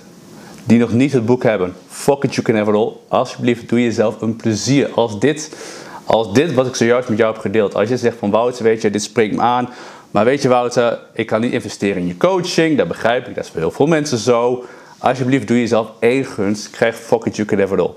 die 0.63 0.79
nog 0.79 0.91
niet 0.91 1.13
het 1.13 1.25
boek 1.25 1.43
hebben, 1.43 1.73
Fuck 1.87 2.23
it, 2.23 2.35
you 2.35 2.45
can 2.45 2.55
have 2.55 2.69
it 2.69 2.75
all. 2.75 2.91
Alsjeblieft, 3.07 3.69
doe 3.69 3.83
jezelf 3.83 4.21
een 4.21 4.35
plezier. 4.35 4.89
Als 4.93 5.19
dit, 5.19 5.55
als 6.03 6.33
dit 6.33 6.53
wat 6.53 6.67
ik 6.67 6.75
zojuist 6.75 7.09
met 7.09 7.17
jou 7.17 7.33
heb 7.33 7.41
gedeeld, 7.41 7.75
als 7.75 7.89
je 7.89 7.97
zegt 7.97 8.17
van 8.17 8.29
Wouter, 8.29 8.63
weet 8.63 8.81
je, 8.81 8.89
dit 8.89 9.03
spreekt 9.03 9.35
me 9.35 9.41
aan. 9.41 9.69
Maar 10.11 10.25
weet 10.25 10.41
je 10.41 10.47
Wouter, 10.47 10.99
ik 11.13 11.25
kan 11.25 11.41
niet 11.41 11.51
investeren 11.51 12.01
in 12.01 12.07
je 12.07 12.17
coaching, 12.17 12.77
dat 12.77 12.87
begrijp 12.87 13.27
ik, 13.27 13.35
dat 13.35 13.43
is 13.43 13.49
voor 13.49 13.59
heel 13.59 13.71
veel 13.71 13.87
mensen 13.87 14.17
zo. 14.17 14.63
Alsjeblieft, 14.97 15.47
doe 15.47 15.59
jezelf 15.59 15.91
één 15.99 16.25
gunst, 16.25 16.69
krijg 16.69 16.95
Fuck 16.95 17.25
it, 17.25 17.35
you 17.35 17.47
can 17.47 17.59
have 17.59 17.73
it 17.73 17.79
all. 17.79 17.93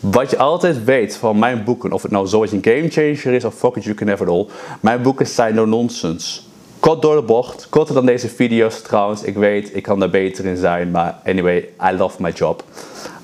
Wat 0.00 0.30
je 0.30 0.38
altijd 0.38 0.84
weet 0.84 1.16
van 1.16 1.38
mijn 1.38 1.64
boeken, 1.64 1.92
of 1.92 2.02
het 2.02 2.10
nou 2.10 2.26
zoals 2.26 2.52
een 2.52 2.64
game 2.64 2.88
changer 2.88 3.32
is 3.32 3.44
of 3.44 3.54
fuck 3.54 3.76
it, 3.76 3.84
you 3.84 3.94
can 3.94 4.06
never 4.06 4.28
all. 4.28 4.46
Mijn 4.80 5.02
boeken 5.02 5.26
zijn 5.26 5.54
no 5.54 5.64
nonsense. 5.64 6.40
Kort 6.78 7.02
door 7.02 7.16
de 7.16 7.22
bocht, 7.22 7.66
korter 7.68 7.94
dan 7.94 8.06
deze 8.06 8.28
video's 8.28 8.82
trouwens. 8.82 9.22
Ik 9.22 9.34
weet, 9.34 9.76
ik 9.76 9.82
kan 9.82 9.98
daar 9.98 10.10
beter 10.10 10.44
in 10.44 10.56
zijn, 10.56 10.90
maar 10.90 11.18
anyway, 11.24 11.68
I 11.90 11.96
love 11.96 12.22
my 12.22 12.30
job. 12.30 12.64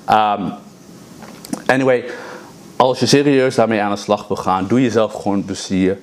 Um, 0.09 0.53
anyway, 1.65 2.03
als 2.75 2.99
je 2.99 3.05
serieus 3.05 3.55
daarmee 3.55 3.81
aan 3.81 3.91
de 3.91 3.97
slag 3.97 4.27
wil 4.27 4.37
gaan, 4.37 4.67
doe 4.67 4.81
jezelf 4.81 5.13
gewoon 5.13 5.45
plezier. 5.45 5.97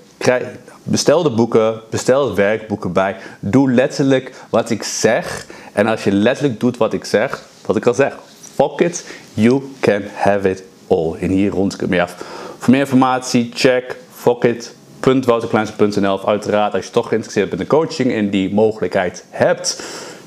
Bestel 0.82 1.22
de 1.22 1.30
boeken, 1.30 1.80
bestel 1.90 2.34
werkboeken 2.34 2.92
bij. 2.92 3.16
Doe 3.40 3.70
letterlijk 3.70 4.34
wat 4.50 4.70
ik 4.70 4.82
zeg. 4.82 5.46
En 5.72 5.86
als 5.86 6.04
je 6.04 6.12
letterlijk 6.12 6.60
doet 6.60 6.76
wat 6.76 6.92
ik 6.92 7.04
zeg, 7.04 7.42
wat 7.66 7.76
ik 7.76 7.86
al 7.86 7.94
zeg, 7.94 8.16
fuck 8.54 8.80
it, 8.80 9.18
you 9.34 9.70
can 9.80 10.02
have 10.14 10.50
it 10.50 10.62
all. 10.86 11.16
En 11.20 11.30
hier 11.30 11.50
rond 11.50 11.74
ik 11.74 11.80
het 11.80 11.90
mee 11.90 12.02
af. 12.02 12.14
Voor 12.58 12.70
meer 12.70 12.80
informatie, 12.80 13.50
check 13.54 13.96
fuckit.wouterkleinsman.nl 14.10 16.12
of 16.12 16.24
uiteraard 16.24 16.74
als 16.74 16.84
je 16.84 16.90
toch 16.90 17.08
geïnteresseerd 17.08 17.48
bent 17.48 17.60
in 17.60 17.66
coaching 17.66 18.12
en 18.12 18.30
die 18.30 18.54
mogelijkheid 18.54 19.24
hebt, 19.30 19.82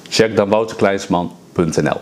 check 0.10 0.36
dan 0.36 0.50
wouterkleinsman.nl. 0.50 2.00